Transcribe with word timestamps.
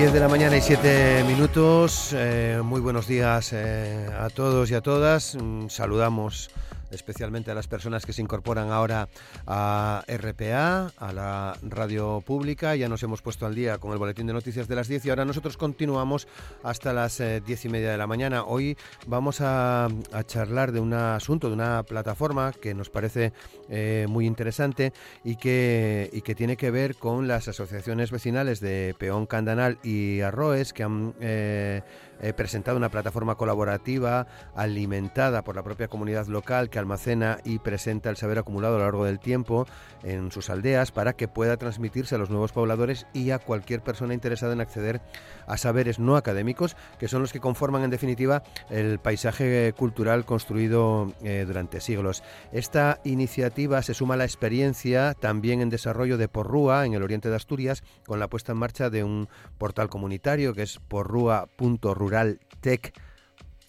10 0.00 0.14
de 0.14 0.20
la 0.20 0.28
mañana 0.28 0.56
y 0.56 0.62
7 0.62 1.24
minutos. 1.28 2.14
Eh, 2.16 2.62
muy 2.64 2.80
buenos 2.80 3.06
días 3.06 3.52
eh, 3.52 4.08
a 4.18 4.30
todos 4.30 4.70
y 4.70 4.74
a 4.74 4.80
todas. 4.80 5.34
Mm, 5.34 5.68
saludamos 5.68 6.48
especialmente 6.90 7.50
a 7.50 7.54
las 7.54 7.68
personas 7.68 8.06
que 8.06 8.12
se 8.12 8.22
incorporan 8.22 8.70
ahora 8.70 9.08
a 9.46 10.04
RPA, 10.08 10.92
a 10.96 11.12
la 11.12 11.56
radio 11.62 12.22
pública. 12.24 12.76
Ya 12.76 12.88
nos 12.88 13.02
hemos 13.02 13.22
puesto 13.22 13.46
al 13.46 13.54
día 13.54 13.78
con 13.78 13.92
el 13.92 13.98
boletín 13.98 14.26
de 14.26 14.32
noticias 14.32 14.68
de 14.68 14.76
las 14.76 14.88
10 14.88 15.06
y 15.06 15.10
ahora 15.10 15.24
nosotros 15.24 15.56
continuamos 15.56 16.28
hasta 16.62 16.92
las 16.92 17.20
eh, 17.20 17.42
diez 17.44 17.64
y 17.64 17.68
media 17.68 17.90
de 17.90 17.98
la 17.98 18.06
mañana. 18.06 18.44
Hoy 18.44 18.76
vamos 19.06 19.40
a, 19.40 19.88
charlar 20.26 20.72
de 20.72 20.80
un 20.80 20.92
asunto, 20.92 21.48
de 21.48 21.54
una 21.54 21.82
plataforma 21.82 22.52
que 22.52 22.74
nos 22.74 22.90
parece 22.90 23.32
eh, 23.68 24.06
muy 24.08 24.26
interesante 24.26 24.92
y 25.24 25.36
que, 25.36 26.10
y 26.12 26.20
que 26.22 26.34
tiene 26.34 26.56
que 26.56 26.70
ver 26.70 26.96
con 26.96 27.28
las 27.28 27.48
asociaciones 27.48 28.10
vecinales 28.10 28.60
de 28.60 28.94
Peón 28.98 29.26
Candanal 29.26 29.78
y 29.82 30.20
Arroes 30.20 30.72
que 30.72 30.82
han... 30.82 31.14
Eh, 31.20 31.82
He 32.22 32.34
presentado 32.34 32.76
una 32.76 32.90
plataforma 32.90 33.36
colaborativa 33.36 34.26
alimentada 34.54 35.42
por 35.42 35.56
la 35.56 35.62
propia 35.62 35.88
comunidad 35.88 36.26
local 36.26 36.68
que 36.68 36.78
almacena 36.80 37.38
y 37.44 37.58
presenta 37.60 38.10
el 38.10 38.16
saber 38.16 38.38
acumulado 38.38 38.76
a 38.76 38.78
lo 38.78 38.84
largo 38.84 39.04
del 39.04 39.20
tiempo 39.20 39.66
en 40.02 40.32
sus 40.32 40.50
aldeas 40.50 40.90
para 40.90 41.12
que 41.12 41.28
pueda 41.28 41.56
transmitirse 41.56 42.14
a 42.14 42.18
los 42.18 42.30
nuevos 42.30 42.52
pobladores 42.52 43.06
y 43.12 43.30
a 43.30 43.38
cualquier 43.38 43.82
persona 43.82 44.14
interesada 44.14 44.52
en 44.52 44.60
acceder 44.60 45.00
a 45.46 45.56
saberes 45.56 45.98
no 45.98 46.16
académicos 46.16 46.76
que 46.98 47.08
son 47.08 47.22
los 47.22 47.32
que 47.32 47.40
conforman 47.40 47.84
en 47.84 47.90
definitiva 47.90 48.42
el 48.68 48.98
paisaje 48.98 49.72
cultural 49.76 50.24
construido 50.24 51.12
eh, 51.22 51.44
durante 51.46 51.80
siglos. 51.80 52.22
Esta 52.52 53.00
iniciativa 53.04 53.82
se 53.82 53.94
suma 53.94 54.14
a 54.14 54.18
la 54.18 54.24
experiencia 54.24 55.14
también 55.14 55.60
en 55.60 55.70
desarrollo 55.70 56.18
de 56.18 56.28
Porrúa 56.28 56.86
en 56.86 56.94
el 56.94 57.02
oriente 57.02 57.28
de 57.28 57.36
Asturias 57.36 57.82
con 58.06 58.18
la 58.18 58.28
puesta 58.28 58.52
en 58.52 58.58
marcha 58.58 58.90
de 58.90 59.04
un 59.04 59.28
portal 59.58 59.88
comunitario 59.88 60.54
que 60.54 60.62
es 60.62 60.78
porrúa.rural 60.88 62.40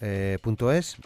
ruraltech.es, 0.00 0.96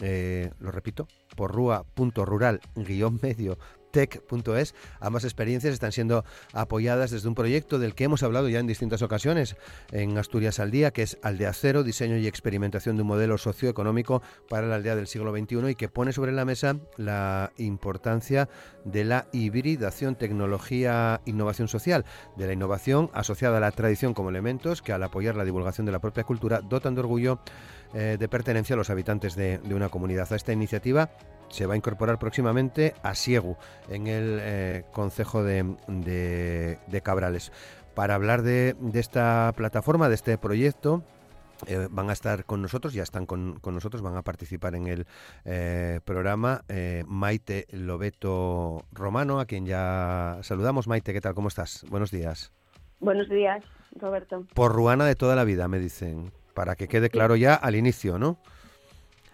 eh, 0.00 0.50
lo 0.58 0.70
repito, 0.70 1.08
porrua.rural-medio 1.34 3.58
tech.es. 3.94 4.74
Ambas 4.98 5.22
experiencias 5.22 5.72
están 5.72 5.92
siendo 5.92 6.24
apoyadas 6.52 7.12
desde 7.12 7.28
un 7.28 7.36
proyecto 7.36 7.78
del 7.78 7.94
que 7.94 8.04
hemos 8.04 8.24
hablado 8.24 8.48
ya 8.48 8.58
en 8.58 8.66
distintas 8.66 9.02
ocasiones 9.02 9.56
en 9.92 10.18
Asturias 10.18 10.58
al 10.58 10.72
Día, 10.72 10.90
que 10.90 11.02
es 11.02 11.16
Aldea 11.22 11.52
Cero, 11.52 11.84
diseño 11.84 12.16
y 12.16 12.26
experimentación 12.26 12.96
de 12.96 13.02
un 13.02 13.08
modelo 13.08 13.38
socioeconómico 13.38 14.20
para 14.48 14.66
la 14.66 14.74
aldea 14.74 14.96
del 14.96 15.06
siglo 15.06 15.32
XXI 15.32 15.70
y 15.70 15.74
que 15.76 15.88
pone 15.88 16.12
sobre 16.12 16.32
la 16.32 16.44
mesa 16.44 16.76
la 16.96 17.52
importancia 17.56 18.48
de 18.84 19.04
la 19.04 19.28
hibridación, 19.32 20.16
tecnología, 20.16 21.20
innovación 21.24 21.68
social, 21.68 22.04
de 22.36 22.48
la 22.48 22.52
innovación 22.52 23.10
asociada 23.14 23.58
a 23.58 23.60
la 23.60 23.70
tradición 23.70 24.12
como 24.12 24.30
elementos 24.30 24.82
que 24.82 24.92
al 24.92 25.04
apoyar 25.04 25.36
la 25.36 25.44
divulgación 25.44 25.86
de 25.86 25.92
la 25.92 26.00
propia 26.00 26.24
cultura 26.24 26.60
dotan 26.62 26.96
de 26.96 27.00
orgullo 27.00 27.38
eh, 27.94 28.16
de 28.18 28.28
pertenencia 28.28 28.74
a 28.74 28.76
los 28.76 28.90
habitantes 28.90 29.36
de, 29.36 29.58
de 29.58 29.74
una 29.74 29.88
comunidad. 29.88 30.32
A 30.32 30.36
esta 30.36 30.52
iniciativa 30.52 31.10
se 31.48 31.66
va 31.66 31.74
a 31.74 31.76
incorporar 31.76 32.18
próximamente 32.18 32.94
a 33.02 33.14
Siegu, 33.14 33.56
en 33.88 34.06
el 34.06 34.38
eh, 34.40 34.84
Concejo 34.92 35.42
de, 35.42 36.78
Cabrales. 37.02 37.52
Para 37.94 38.14
hablar 38.14 38.42
de, 38.42 38.74
esta 38.94 39.52
plataforma, 39.56 40.08
de 40.08 40.16
este 40.16 40.36
proyecto, 40.38 41.02
eh, 41.66 41.86
van 41.90 42.10
a 42.10 42.12
estar 42.12 42.44
con 42.44 42.60
nosotros, 42.60 42.92
ya 42.92 43.02
están 43.02 43.26
con, 43.26 43.60
nosotros, 43.64 44.02
van 44.02 44.16
a 44.16 44.22
participar 44.22 44.74
en 44.74 44.86
el 44.88 45.06
eh, 45.44 46.00
programa 46.04 46.64
Maite 47.06 47.66
Lobeto 47.70 48.84
Romano, 48.92 49.38
a 49.38 49.46
quien 49.46 49.66
ya 49.66 50.38
saludamos. 50.42 50.88
Maite, 50.88 51.12
¿qué 51.12 51.20
tal? 51.20 51.34
¿Cómo 51.34 51.48
estás? 51.48 51.84
Buenos 51.88 52.10
días. 52.10 52.52
Buenos 53.00 53.28
días, 53.28 53.62
Roberto. 53.96 54.46
Por 54.54 54.72
Ruana 54.72 55.04
de 55.04 55.14
toda 55.14 55.36
la 55.36 55.44
vida, 55.44 55.68
me 55.68 55.78
dicen, 55.78 56.32
para 56.54 56.74
que 56.74 56.88
quede 56.88 57.10
claro 57.10 57.36
ya 57.36 57.54
al 57.54 57.76
inicio, 57.76 58.18
¿no? 58.18 58.38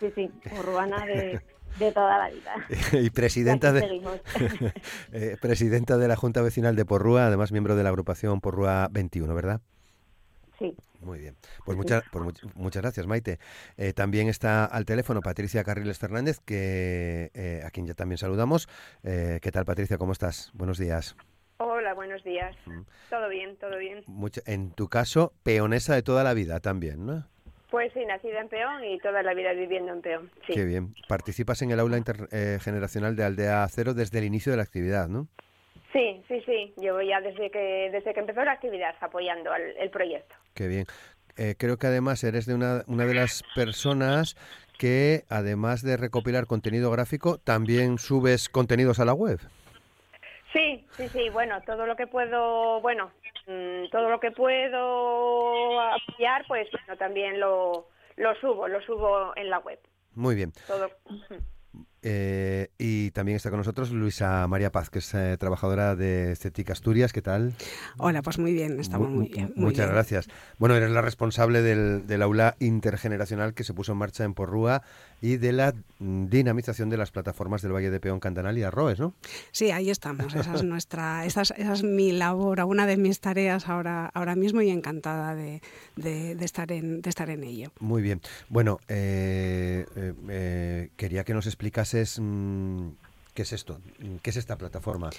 Sí, 0.00 0.10
sí, 0.14 0.30
por 0.48 0.64
Ruana 0.64 1.04
de, 1.06 1.40
de 1.78 1.92
toda 1.92 2.18
la 2.18 2.30
vida. 2.30 2.54
y 3.00 3.10
presidenta 3.10 3.72
de, 3.72 3.82
eh, 5.12 5.36
presidenta 5.40 5.96
de 5.96 6.08
la 6.08 6.16
Junta 6.16 6.42
Vecinal 6.42 6.76
de 6.76 6.84
Porrúa, 6.84 7.26
además 7.26 7.52
miembro 7.52 7.76
de 7.76 7.82
la 7.82 7.88
agrupación 7.90 8.40
Porrúa 8.40 8.88
21, 8.90 9.34
¿verdad? 9.34 9.60
Sí. 10.58 10.76
Muy 11.00 11.18
bien. 11.18 11.36
Pues 11.64 11.78
muchas, 11.78 12.04
muchas 12.54 12.82
gracias, 12.82 13.06
Maite. 13.06 13.38
Eh, 13.78 13.94
también 13.94 14.28
está 14.28 14.66
al 14.66 14.84
teléfono 14.84 15.22
Patricia 15.22 15.64
Carriles 15.64 15.98
Fernández, 15.98 16.40
que 16.40 17.30
eh, 17.32 17.62
a 17.64 17.70
quien 17.70 17.86
ya 17.86 17.94
también 17.94 18.18
saludamos. 18.18 18.68
¿Qué 19.02 19.50
tal, 19.50 19.64
Patricia? 19.64 19.96
¿Cómo 19.96 20.12
estás? 20.12 20.50
Buenos 20.52 20.76
días. 20.76 21.16
Hola, 21.62 21.92
buenos 21.92 22.24
días. 22.24 22.56
Mm. 22.64 22.80
Todo 23.10 23.28
bien, 23.28 23.56
todo 23.56 23.76
bien. 23.76 24.02
en 24.46 24.70
tu 24.72 24.88
caso, 24.88 25.34
peonesa 25.42 25.94
de 25.94 26.02
toda 26.02 26.24
la 26.24 26.32
vida 26.32 26.60
también, 26.60 27.04
¿no? 27.04 27.26
Pues 27.70 27.92
sí, 27.92 28.04
nacida 28.04 28.40
en 28.40 28.48
Peón 28.48 28.84
y 28.84 28.98
toda 28.98 29.22
la 29.22 29.32
vida 29.32 29.52
viviendo 29.52 29.92
en 29.92 30.00
Peón. 30.00 30.30
Sí. 30.46 30.54
Qué 30.54 30.64
bien. 30.64 30.94
Participas 31.08 31.62
en 31.62 31.70
el 31.70 31.80
aula 31.80 31.98
intergeneracional 31.98 33.14
de 33.14 33.24
Aldea 33.24 33.66
Cero 33.68 33.94
desde 33.94 34.18
el 34.18 34.24
inicio 34.24 34.52
de 34.52 34.56
la 34.56 34.64
actividad, 34.64 35.08
¿no? 35.08 35.28
Sí, 35.92 36.22
sí, 36.28 36.40
sí. 36.46 36.72
Llevo 36.76 37.00
ya 37.02 37.20
desde 37.20 37.50
que 37.50 37.90
desde 37.92 38.12
que 38.12 38.20
empezó 38.20 38.44
la 38.44 38.52
actividad 38.52 38.94
apoyando 39.00 39.52
al, 39.52 39.62
el 39.78 39.90
proyecto. 39.90 40.34
Qué 40.54 40.68
bien. 40.68 40.86
Eh, 41.36 41.54
creo 41.56 41.78
que 41.78 41.86
además 41.86 42.22
eres 42.24 42.46
de 42.46 42.54
una, 42.54 42.82
una 42.86 43.06
de 43.06 43.14
las 43.14 43.42
personas 43.54 44.36
que, 44.78 45.24
además 45.28 45.82
de 45.82 45.96
recopilar 45.96 46.46
contenido 46.46 46.90
gráfico, 46.90 47.38
también 47.38 47.98
subes 47.98 48.48
contenidos 48.48 48.98
a 48.98 49.04
la 49.04 49.12
web. 49.12 49.38
Sí, 50.52 50.88
sí, 50.96 51.08
sí. 51.10 51.28
Bueno, 51.30 51.60
todo 51.62 51.86
lo 51.86 51.96
que 51.96 52.06
puedo, 52.06 52.80
bueno, 52.80 53.12
Mm, 53.50 53.88
todo 53.90 54.08
lo 54.08 54.20
que 54.20 54.30
puedo 54.30 55.80
apoyar, 55.80 56.44
pues 56.46 56.68
también 56.98 57.40
lo, 57.40 57.88
lo 58.16 58.34
subo, 58.36 58.68
lo 58.68 58.80
subo 58.82 59.32
en 59.36 59.50
la 59.50 59.58
web. 59.58 59.80
Muy 60.14 60.34
bien. 60.34 60.52
Todo. 60.66 60.88
Eh, 62.02 62.68
y 62.78 63.10
también 63.10 63.36
está 63.36 63.50
con 63.50 63.58
nosotros 63.58 63.90
Luisa 63.90 64.46
María 64.46 64.72
Paz, 64.72 64.88
que 64.88 65.00
es 65.00 65.14
eh, 65.14 65.36
trabajadora 65.38 65.96
de 65.96 66.32
Estética 66.32 66.72
Asturias. 66.72 67.12
¿Qué 67.12 67.20
tal? 67.20 67.54
Hola, 67.98 68.22
pues 68.22 68.38
muy 68.38 68.54
bien, 68.54 68.80
estamos 68.80 69.10
muy, 69.10 69.28
bien. 69.28 69.52
muchas 69.54 69.90
gracias. 69.90 70.28
Bueno, 70.58 70.76
eres 70.76 70.90
la 70.90 71.02
responsable 71.02 71.60
del, 71.60 72.06
del, 72.06 72.22
aula 72.22 72.56
intergeneracional 72.58 73.52
que 73.52 73.64
se 73.64 73.74
puso 73.74 73.92
en 73.92 73.98
marcha 73.98 74.24
en 74.24 74.32
Porrúa 74.32 74.82
y 75.20 75.36
de 75.36 75.52
la 75.52 75.74
dinamización 75.98 76.88
de 76.88 76.96
las 76.96 77.10
plataformas 77.10 77.60
del 77.60 77.72
Valle 77.72 77.90
de 77.90 78.00
Peón, 78.00 78.20
Cantanal 78.20 78.56
y 78.56 78.62
Arroes, 78.62 78.98
¿no? 78.98 79.14
Sí, 79.52 79.70
ahí 79.70 79.90
estamos. 79.90 80.34
Esa 80.34 80.54
es 80.54 80.62
nuestra, 80.62 81.26
esa 81.26 81.42
es, 81.42 81.82
mi 81.82 82.12
labor, 82.12 82.60
una 82.64 82.86
de 82.86 82.96
mis 82.96 83.20
tareas 83.20 83.68
ahora, 83.68 84.06
ahora 84.14 84.36
mismo 84.36 84.62
y 84.62 84.70
encantada 84.70 85.34
de, 85.34 85.60
estar, 86.40 86.72
en, 86.72 87.02
de 87.02 87.10
estar 87.10 87.28
en 87.28 87.44
ello. 87.44 87.72
Muy 87.78 88.00
bien. 88.00 88.22
Bueno, 88.48 88.78
eh, 88.88 89.84
quería 90.96 91.24
que 91.24 91.34
nos 91.34 91.46
explicas 91.46 91.89
Mm, 92.18 92.90
¿qué 93.34 93.42
es 93.42 93.52
esto? 93.52 93.80
¿Qué 94.22 94.30
es 94.30 94.36
esta 94.36 94.56
plataforma? 94.56 95.10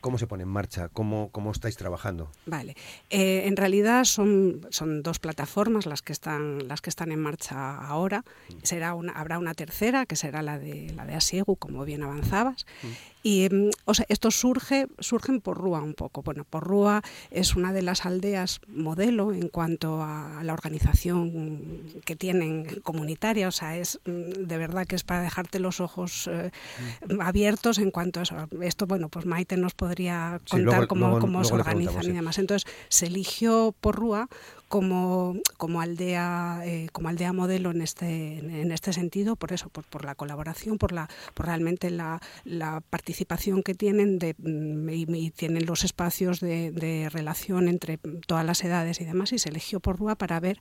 ¿Cómo 0.00 0.18
se 0.18 0.26
pone 0.26 0.42
en 0.42 0.48
marcha? 0.48 0.88
¿Cómo, 0.88 1.30
cómo 1.32 1.50
estáis 1.50 1.76
trabajando? 1.76 2.30
Vale. 2.44 2.76
Eh, 3.10 3.44
en 3.46 3.56
realidad 3.56 4.04
son, 4.04 4.66
son 4.70 5.02
dos 5.02 5.18
plataformas 5.18 5.86
las 5.86 6.02
que 6.02 6.12
están, 6.12 6.68
las 6.68 6.80
que 6.80 6.90
están 6.90 7.12
en 7.12 7.20
marcha 7.20 7.76
ahora. 7.76 8.20
Mm. 8.20 8.54
Será 8.62 8.94
una, 8.94 9.12
habrá 9.12 9.38
una 9.38 9.54
tercera, 9.54 10.06
que 10.06 10.16
será 10.16 10.42
la 10.42 10.58
de 10.58 10.92
la 10.94 11.06
de 11.06 11.14
Asiegu, 11.14 11.56
como 11.56 11.84
bien 11.84 12.02
avanzabas. 12.02 12.66
Mm. 12.82 12.86
Y 13.26 13.48
mm, 13.50 13.70
o 13.86 13.92
sea, 13.92 14.06
esto 14.08 14.30
surge, 14.30 14.86
surgen 15.00 15.40
por 15.40 15.58
Rúa 15.58 15.82
un 15.82 15.94
poco. 15.94 16.22
Bueno, 16.22 16.44
por 16.44 16.62
Rúa 16.62 17.02
es 17.32 17.56
una 17.56 17.72
de 17.72 17.82
las 17.82 18.06
aldeas 18.06 18.60
modelo 18.68 19.32
en 19.32 19.48
cuanto 19.48 20.00
a 20.00 20.44
la 20.44 20.52
organización 20.52 21.82
que 22.04 22.14
tienen 22.14 22.80
comunitaria. 22.84 23.48
O 23.48 23.50
sea, 23.50 23.76
es 23.76 23.98
de 24.04 24.58
verdad 24.58 24.86
que 24.86 24.94
es 24.94 25.02
para 25.02 25.22
dejarte 25.22 25.58
los 25.58 25.80
ojos 25.80 26.30
eh, 26.30 26.52
abiertos 27.18 27.78
en 27.78 27.90
cuanto 27.90 28.20
a 28.20 28.22
eso. 28.22 28.36
Esto, 28.60 28.86
bueno, 28.86 29.08
pues 29.08 29.26
Maite 29.26 29.56
nos 29.56 29.74
podría 29.74 30.40
contar 30.48 30.86
cómo, 30.86 31.18
cómo 31.18 31.42
se 31.42 31.54
organizan 31.54 32.04
y 32.04 32.12
demás. 32.12 32.38
Entonces, 32.38 32.70
se 32.88 33.06
eligió 33.06 33.74
por 33.80 33.96
Rúa 33.96 34.28
como, 34.68 35.36
como 35.56 35.80
aldea 35.80 36.60
eh, 36.64 36.88
como 36.92 37.08
aldea 37.08 37.32
modelo 37.32 37.70
en 37.70 37.82
este 37.82 38.38
en 38.38 38.72
este 38.72 38.92
sentido 38.92 39.36
por 39.36 39.52
eso 39.52 39.68
por, 39.68 39.84
por 39.84 40.04
la 40.04 40.14
colaboración 40.14 40.78
por 40.78 40.92
la 40.92 41.08
por 41.34 41.46
realmente 41.46 41.90
la, 41.90 42.20
la 42.44 42.80
participación 42.80 43.62
que 43.62 43.74
tienen 43.74 44.18
de, 44.18 44.34
mm, 44.38 44.88
y, 44.88 45.30
tienen 45.30 45.66
los 45.66 45.84
espacios 45.84 46.40
de, 46.40 46.72
de, 46.72 47.08
relación 47.10 47.68
entre 47.68 47.98
todas 48.26 48.44
las 48.44 48.62
edades 48.64 49.00
y 49.00 49.04
demás 49.04 49.32
y 49.32 49.38
se 49.38 49.50
eligió 49.50 49.80
por 49.80 49.98
Rúa 49.98 50.16
para 50.16 50.40
ver 50.40 50.58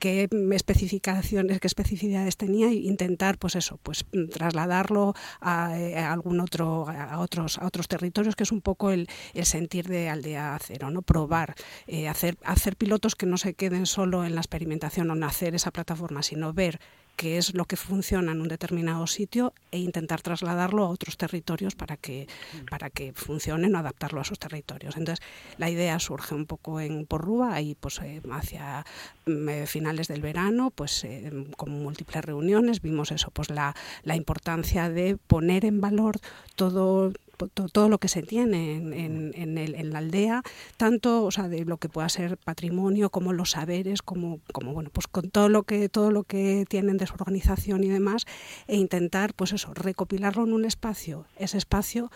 qué 0.00 0.28
especificaciones 0.52 1.60
qué 1.60 1.68
especificidades 1.68 2.36
tenía 2.36 2.68
e 2.68 2.74
intentar 2.74 3.38
pues 3.38 3.54
eso 3.54 3.78
pues 3.82 4.04
trasladarlo 4.32 5.14
a, 5.40 5.78
eh, 5.78 5.96
a 5.96 6.12
algún 6.12 6.40
otro 6.40 6.88
a 6.88 7.20
otros 7.20 7.58
a 7.58 7.66
otros 7.66 7.86
territorios 7.86 8.34
que 8.34 8.42
es 8.42 8.50
un 8.50 8.62
poco 8.62 8.90
el, 8.90 9.06
el 9.34 9.44
sentir 9.44 9.86
de 9.86 10.08
aldea 10.08 10.58
cero 10.60 10.90
no 10.90 11.02
probar 11.02 11.54
eh, 11.86 12.08
hacer 12.08 12.36
hacer 12.44 12.74
pilotos 12.76 13.14
que 13.14 13.26
no 13.26 13.36
se 13.36 13.54
queden 13.54 13.86
solo 13.86 14.24
en 14.24 14.34
la 14.34 14.40
experimentación 14.40 15.10
o 15.10 15.14
en 15.14 15.22
hacer 15.22 15.54
esa 15.54 15.70
plataforma, 15.70 16.22
sino 16.22 16.52
ver 16.52 16.80
qué 17.16 17.38
es 17.38 17.54
lo 17.54 17.64
que 17.64 17.76
funciona 17.76 18.32
en 18.32 18.40
un 18.40 18.48
determinado 18.48 19.06
sitio 19.06 19.52
e 19.70 19.78
intentar 19.78 20.22
trasladarlo 20.22 20.84
a 20.84 20.88
otros 20.88 21.16
territorios 21.16 21.74
para 21.74 21.96
que, 21.96 22.28
para 22.70 22.90
que 22.90 23.12
funcionen 23.12 23.74
o 23.74 23.78
adaptarlo 23.78 24.20
a 24.20 24.22
esos 24.22 24.38
territorios. 24.38 24.96
Entonces, 24.96 25.24
la 25.58 25.70
idea 25.70 25.98
surge 25.98 26.34
un 26.34 26.46
poco 26.46 26.80
en 26.80 27.06
Porrúa 27.06 27.60
y 27.60 27.74
pues 27.74 28.00
eh, 28.02 28.22
hacia 28.32 28.84
mm, 29.26 29.48
eh, 29.48 29.66
finales 29.66 30.08
del 30.08 30.22
verano, 30.22 30.70
pues 30.70 31.04
eh, 31.04 31.30
con 31.56 31.70
múltiples 31.70 32.24
reuniones, 32.24 32.80
vimos 32.80 33.12
eso, 33.12 33.30
pues 33.30 33.50
la, 33.50 33.74
la 34.02 34.16
importancia 34.16 34.88
de 34.88 35.16
poner 35.16 35.64
en 35.64 35.80
valor 35.80 36.18
todo 36.56 37.12
todo 37.48 37.88
lo 37.88 37.98
que 37.98 38.08
se 38.08 38.22
tiene 38.22 38.76
en, 38.76 38.92
en, 38.92 39.58
en, 39.58 39.90
la 39.90 39.98
aldea, 39.98 40.42
tanto 40.76 41.24
o 41.24 41.30
sea, 41.30 41.48
de 41.48 41.64
lo 41.64 41.78
que 41.78 41.88
pueda 41.88 42.08
ser 42.08 42.36
patrimonio 42.36 43.10
como 43.10 43.32
los 43.32 43.52
saberes, 43.52 44.02
como, 44.02 44.40
como 44.52 44.72
bueno, 44.72 44.90
pues 44.92 45.06
con 45.06 45.30
todo 45.30 45.48
lo 45.48 45.62
que 45.62 45.88
todo 45.88 46.10
lo 46.10 46.24
que 46.24 46.64
tienen 46.68 46.96
de 46.96 47.06
su 47.06 47.14
organización 47.14 47.84
y 47.84 47.88
demás, 47.88 48.26
e 48.66 48.76
intentar 48.76 49.34
pues 49.34 49.52
eso, 49.52 49.74
recopilarlo 49.74 50.44
en 50.44 50.52
un 50.52 50.64
espacio, 50.64 51.26
ese 51.36 51.58
espacio 51.58 52.10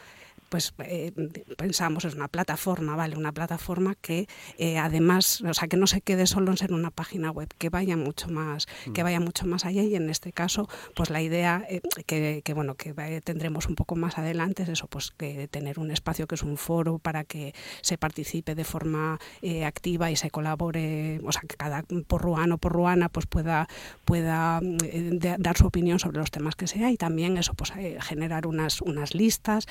pues 0.54 0.72
eh, 0.78 1.10
pensamos 1.56 2.04
es 2.04 2.14
una 2.14 2.28
plataforma, 2.28 2.94
¿vale? 2.94 3.16
Una 3.16 3.32
plataforma 3.32 3.96
que 4.00 4.28
eh, 4.56 4.78
además, 4.78 5.40
o 5.40 5.52
sea, 5.52 5.66
que 5.66 5.76
no 5.76 5.88
se 5.88 6.00
quede 6.00 6.28
solo 6.28 6.52
en 6.52 6.56
ser 6.56 6.72
una 6.72 6.92
página 6.92 7.32
web, 7.32 7.48
que 7.58 7.70
vaya 7.70 7.96
mucho 7.96 8.28
más, 8.28 8.66
que 8.94 9.02
mm. 9.02 9.04
vaya 9.04 9.18
mucho 9.18 9.46
más 9.46 9.64
allá 9.64 9.82
y 9.82 9.96
en 9.96 10.10
este 10.10 10.32
caso, 10.32 10.68
pues 10.94 11.10
la 11.10 11.20
idea 11.22 11.66
eh, 11.68 11.80
que, 12.06 12.42
que, 12.44 12.54
bueno, 12.54 12.76
que 12.76 12.94
tendremos 13.24 13.66
un 13.66 13.74
poco 13.74 13.96
más 13.96 14.16
adelante 14.16 14.62
es 14.62 14.68
eso, 14.68 14.86
pues 14.86 15.10
que 15.10 15.48
tener 15.48 15.80
un 15.80 15.90
espacio 15.90 16.28
que 16.28 16.36
es 16.36 16.44
un 16.44 16.56
foro 16.56 16.98
para 16.98 17.24
que 17.24 17.52
se 17.80 17.98
participe 17.98 18.54
de 18.54 18.62
forma 18.62 19.18
activa 19.66 20.12
y 20.12 20.16
se 20.16 20.30
colabore, 20.30 21.20
o 21.24 21.32
sea, 21.32 21.42
que 21.48 21.56
cada 21.56 21.82
porruano 22.06 22.54
o 22.54 22.58
porruana 22.58 23.08
pues 23.08 23.26
pueda 23.26 23.66
pueda 24.04 24.60
dar 24.62 25.56
su 25.56 25.66
opinión 25.66 25.98
sobre 25.98 26.18
los 26.18 26.30
temas 26.30 26.54
que 26.54 26.68
sea 26.68 26.92
y 26.92 26.96
también 26.96 27.38
eso 27.38 27.54
pues 27.54 27.72
generar 27.72 28.46
unas 28.46 28.80
unas 28.82 29.16
listas 29.16 29.66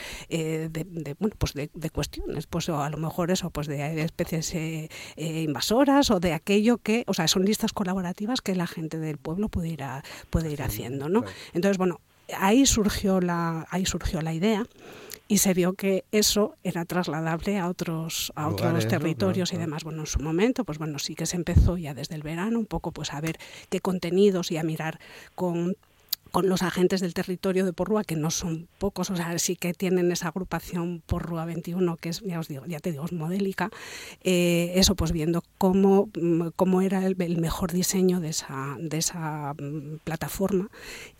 de, 0.74 1.16
bueno, 1.20 1.36
pues 1.38 1.54
de, 1.54 1.90
cuestiones, 1.92 2.48
pues 2.48 2.70
a 2.70 2.90
lo 2.90 2.98
mejor 2.98 3.32
eso, 3.32 3.50
pues 3.50 3.68
de 3.68 4.02
especies 4.02 4.54
eh, 4.56 4.90
eh, 5.16 5.44
invasoras 5.44 6.12
o 6.12 6.20
de 6.20 6.34
aquello 6.34 6.78
que, 6.80 7.04
o 7.08 7.14
sea, 7.14 7.28
son 7.28 7.46
listas 7.46 7.72
colaborativas 7.74 8.42
que 8.42 8.56
la 8.56 8.68
gente 8.68 8.98
del 9.00 9.18
pueblo 9.18 9.50
puede 9.50 9.70
ir, 9.70 9.84
puede 10.30 10.52
ir 10.52 10.62
haciendo, 10.62 11.10
¿no? 11.10 11.24
Entonces, 11.54 11.78
bueno, 11.78 12.02
ahí 12.38 12.66
surgió 12.66 13.22
la, 13.22 13.68
ahí 13.70 13.86
surgió 13.86 14.22
la 14.22 14.34
idea 14.34 14.66
y 15.28 15.38
se 15.38 15.54
vio 15.54 15.74
que 15.74 16.04
eso 16.12 16.56
era 16.64 16.86
trasladable 16.86 17.58
a 17.58 17.70
otros 17.70 18.32
a 18.36 18.50
otros 18.50 18.88
territorios 18.88 19.54
y 19.54 19.58
demás. 19.58 19.84
Bueno 19.84 20.02
en 20.02 20.06
su 20.06 20.20
momento 20.20 20.64
pues 20.66 20.78
bueno 20.78 21.00
sí 21.00 21.16
que 21.16 21.26
se 21.26 21.38
empezó 21.38 21.78
ya 21.78 21.94
desde 21.94 22.16
el 22.16 22.24
verano 22.24 22.60
un 22.60 22.66
poco 22.66 22.92
pues 22.92 23.14
a 23.14 23.22
ver 23.22 23.38
qué 23.70 23.80
contenidos 23.80 24.52
y 24.52 24.58
a 24.58 24.64
mirar 24.64 25.00
con 25.34 25.76
con 26.34 26.50
los 26.50 26.64
agentes 26.64 27.00
del 27.00 27.14
territorio 27.14 27.64
de 27.64 27.74
Porrúa, 27.74 28.04
que 28.04 28.16
no 28.16 28.32
son 28.32 28.68
pocos, 28.80 29.12
o 29.12 29.16
sea, 29.16 29.38
sí 29.38 29.56
que 29.56 29.76
tienen 29.76 30.12
esa 30.12 30.30
agrupación 30.30 31.04
Porrúa 31.06 31.46
21, 31.46 31.96
que 31.98 32.10
es, 32.10 32.22
ya 32.22 32.40
os 32.40 32.48
digo, 32.48 32.66
ya 32.66 32.80
te 32.80 32.92
digo, 32.92 33.06
es 33.06 33.14
modélica, 33.14 33.70
eh, 34.24 34.72
eso 34.74 34.96
pues 34.96 35.12
viendo 35.12 35.44
cómo, 35.60 36.10
mm, 36.20 36.48
cómo 36.56 36.82
era 36.82 37.06
el, 37.06 37.16
mejor 37.38 37.72
diseño 37.72 38.20
de 38.20 38.30
esa, 38.30 38.76
de 38.80 38.98
esa 38.98 39.54
mm, 39.54 40.00
plataforma. 40.04 40.72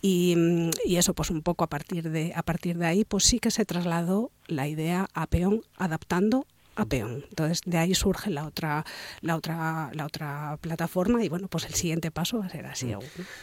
Y, 0.02 0.34
mm, 0.36 0.72
y, 0.84 0.96
eso 0.96 1.14
pues 1.14 1.30
un 1.30 1.44
poco 1.44 1.64
a 1.64 1.68
partir 1.68 2.10
de 2.10 2.34
a 2.36 2.42
partir 2.42 2.80
de 2.80 2.88
ahí 2.88 3.06
pues 3.06 3.24
sí 3.24 3.38
que 3.38 3.52
se 3.52 3.66
trasladó 3.66 4.32
la 4.48 4.68
idea 4.68 5.10
a 5.14 5.28
Peón 5.28 5.62
adaptando 5.78 6.48
a 6.76 6.86
peón. 6.86 7.26
Entonces 7.30 7.62
de 7.66 7.78
ahí 7.78 7.94
surge 7.94 8.30
la 8.30 8.46
otra, 8.46 8.86
la 9.22 9.36
otra, 9.36 9.90
la 9.94 10.06
otra 10.06 10.58
plataforma 10.62 11.24
y 11.24 11.30
bueno, 11.30 11.48
pues 11.48 11.66
el 11.66 11.74
siguiente 11.74 12.12
paso 12.12 12.40
va 12.40 12.46
a 12.46 12.50
ser 12.50 12.66
así. 12.66 12.88
Mm. 12.88 13.00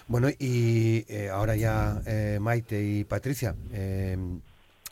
Bueno 0.08 0.28
y 0.38 1.04
eh, 1.08 1.30
ahora 1.30 1.56
ya 1.56 2.00
eh, 2.06 2.38
Maite 2.40 2.82
y 2.82 3.04
Patricia. 3.04 3.54
Eh, 3.72 4.16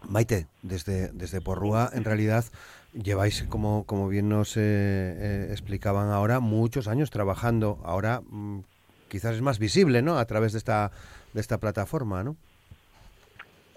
Maite, 0.09 0.47
desde, 0.63 1.09
desde 1.09 1.41
Porrúa, 1.41 1.91
en 1.93 2.05
realidad 2.05 2.45
lleváis, 2.93 3.43
como, 3.49 3.85
como 3.85 4.09
bien 4.09 4.29
nos 4.29 4.57
explicaban 4.57 6.11
ahora, 6.11 6.39
muchos 6.39 6.87
años 6.87 7.11
trabajando. 7.11 7.81
Ahora 7.85 8.21
mm, 8.21 8.61
quizás 9.09 9.35
es 9.35 9.43
más 9.43 9.59
visible, 9.59 10.01
¿no? 10.03 10.19
A 10.19 10.25
través 10.27 10.53
de 10.53 10.59
esta, 10.59 10.93
de 11.35 11.41
esta 11.41 11.59
plataforma, 11.59 12.23
¿no? 12.23 12.37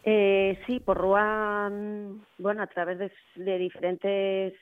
Eh, 0.04 0.60
sí, 0.66 0.80
por 0.80 0.98
Rúa, 0.98 1.72
bueno, 2.40 2.64
a 2.64 2.68
través 2.68 2.98
de, 3.36 3.58
diferentes 3.58 4.54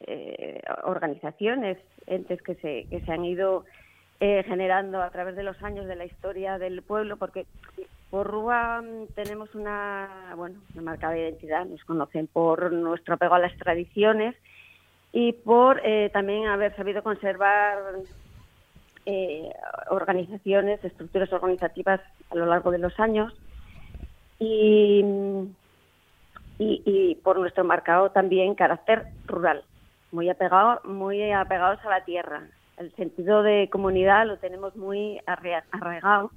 eh, 0.00 0.60
organizaciones, 0.84 1.78
entes 2.06 2.42
que 2.42 2.54
se, 2.56 2.86
que 2.90 3.00
se 3.00 3.12
han 3.12 3.24
ido 3.24 3.64
eh, 4.20 4.42
generando 4.48 5.00
a 5.00 5.10
través 5.10 5.36
de 5.36 5.44
los 5.44 5.62
años 5.62 5.86
de 5.86 5.94
la 5.94 6.04
historia 6.04 6.58
del 6.58 6.82
pueblo, 6.82 7.16
porque 7.16 7.46
por 8.10 8.26
Rúa 8.26 8.82
tenemos 9.14 9.54
una, 9.54 10.32
bueno, 10.34 10.60
una 10.74 10.82
marca 10.82 11.10
de 11.10 11.20
identidad, 11.20 11.64
nos 11.66 11.84
conocen 11.84 12.26
por 12.26 12.72
nuestro 12.72 13.14
apego 13.14 13.34
a 13.34 13.38
las 13.38 13.56
tradiciones 13.56 14.34
y 15.12 15.32
por 15.32 15.80
eh, 15.84 16.10
también 16.12 16.46
haber 16.46 16.74
sabido 16.74 17.04
conservar 17.04 17.78
eh, 19.06 19.52
organizaciones, 19.90 20.84
estructuras 20.84 21.32
organizativas 21.32 22.00
a 22.30 22.34
lo 22.34 22.46
largo 22.46 22.72
de 22.72 22.78
los 22.78 22.98
años 22.98 23.32
y, 24.38 25.04
y, 26.58 27.14
por 27.16 27.38
nuestro 27.38 27.64
marcado 27.64 28.10
también 28.10 28.54
carácter 28.54 29.06
rural, 29.26 29.64
muy 30.12 30.28
apegado, 30.28 30.80
muy 30.84 31.32
apegados 31.32 31.84
a 31.84 31.90
la 31.90 32.04
tierra. 32.04 32.42
El 32.76 32.94
sentido 32.94 33.42
de 33.42 33.68
comunidad 33.70 34.26
lo 34.26 34.38
tenemos 34.38 34.76
muy 34.76 35.20
arraigado 35.26 36.30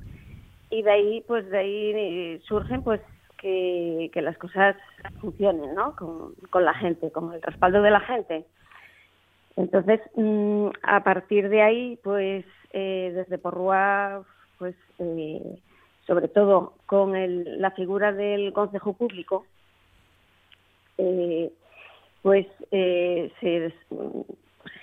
y 0.70 0.82
de 0.82 0.92
ahí, 0.92 1.24
pues 1.28 1.50
de 1.50 1.58
ahí 1.58 2.42
surgen, 2.48 2.82
pues 2.82 3.02
que, 3.38 4.10
que 4.14 4.22
las 4.22 4.38
cosas 4.38 4.76
funcionen, 5.20 5.76
¿no? 5.76 5.96
Con, 5.96 6.34
con, 6.50 6.66
la 6.66 6.74
gente, 6.74 7.12
con 7.12 7.34
el 7.34 7.42
respaldo 7.42 7.82
de 7.82 7.92
la 7.92 8.00
gente. 8.00 8.46
Entonces, 9.58 10.00
mm, 10.16 10.68
a 10.84 11.04
partir 11.04 11.50
de 11.50 11.62
ahí, 11.62 12.00
pues 12.04 12.46
eh, 12.72 13.12
desde 13.14 13.38
Porrúa, 13.38 14.24
pues 14.58 14.76
eh, 15.00 15.60
sobre 16.12 16.28
todo 16.28 16.74
con 16.88 17.16
el, 17.16 17.62
la 17.62 17.72
figura 17.72 18.12
del 18.12 18.52
Consejo 18.52 18.92
Público, 18.92 19.46
eh, 20.98 21.50
pues 22.22 22.48
eh, 22.72 23.32
se, 23.40 23.74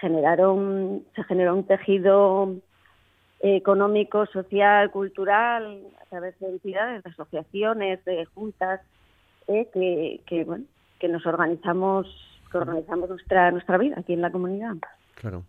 generaron, 0.00 1.04
se 1.14 1.23
generó 1.25 1.54
un 1.54 1.64
tejido 1.64 2.54
económico, 3.40 4.25
social, 4.25 4.90
cultural, 4.90 5.82
a 6.00 6.04
través 6.06 6.40
de 6.40 6.49
entidades, 6.49 7.04
de 7.04 7.11
asociaciones, 7.11 8.02
de 8.06 8.25
juntas, 8.25 8.80
eh, 9.49 9.68
que, 9.75 10.23
que, 10.25 10.44
bueno, 10.44 10.64
que 10.99 11.08
nos 11.08 11.26
organizamos, 11.26 12.06
que 12.50 12.56
organizamos 12.56 13.11
nuestra, 13.11 13.50
nuestra 13.50 13.76
vida 13.76 13.97
aquí 13.99 14.14
en 14.14 14.23
la 14.23 14.32
comunidad. 14.32 14.76
Claro. 15.14 15.42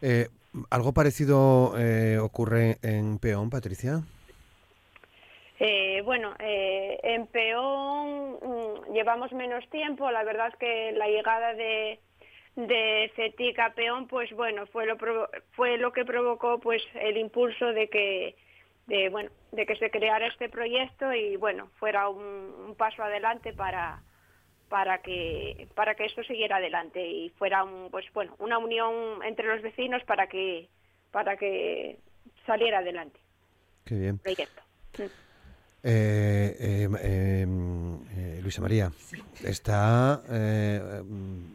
eh, 0.00 0.28
¿Algo 0.70 0.92
parecido 0.92 1.74
eh, 1.76 2.18
ocurre 2.20 2.78
en 2.82 3.18
Peón, 3.18 3.50
Patricia? 3.50 4.04
Eh, 5.58 6.02
bueno, 6.04 6.34
eh, 6.38 6.98
en 7.02 7.26
Peón 7.26 8.38
mm, 8.42 8.92
llevamos 8.92 9.32
menos 9.32 9.68
tiempo. 9.70 10.10
La 10.10 10.24
verdad 10.24 10.48
es 10.48 10.56
que 10.56 10.92
la 10.92 11.08
llegada 11.08 11.54
de, 11.54 11.98
de 12.56 13.10
CETIC 13.16 13.58
a 13.58 13.70
Peón, 13.70 14.06
pues 14.06 14.30
bueno, 14.32 14.66
fue 14.66 14.86
lo, 14.86 14.96
fue 15.52 15.78
lo 15.78 15.92
que 15.92 16.04
provocó 16.04 16.58
pues 16.60 16.82
el 16.94 17.16
impulso 17.16 17.72
de 17.72 17.88
que 17.88 18.36
de 18.86 19.08
bueno 19.08 19.30
de 19.52 19.66
que 19.66 19.76
se 19.76 19.90
creara 19.90 20.28
este 20.28 20.48
proyecto 20.48 21.12
y 21.12 21.36
bueno 21.36 21.68
fuera 21.78 22.08
un, 22.08 22.74
paso 22.78 23.02
adelante 23.02 23.52
para 23.52 24.00
para 24.68 24.98
que 24.98 25.66
para 25.74 25.96
que 25.96 26.04
esto 26.04 26.22
siguiera 26.22 26.56
adelante 26.56 27.04
y 27.04 27.30
fuera 27.30 27.64
un 27.64 27.90
pues 27.90 28.06
bueno 28.12 28.36
una 28.38 28.58
unión 28.58 29.24
entre 29.24 29.46
los 29.48 29.60
vecinos 29.60 30.04
para 30.04 30.28
que 30.28 30.68
para 31.10 31.36
que 31.36 31.98
saliera 32.46 32.78
adelante 32.78 33.18
Qué 33.84 33.94
bien. 33.94 34.18
proyecto. 34.18 34.62
Eh, 34.98 35.08
eh, 35.88 36.88
em, 37.42 37.94
eh, 38.16 38.40
Luisa 38.42 38.60
María, 38.60 38.90
está, 39.44 40.20
eh, 40.28 41.02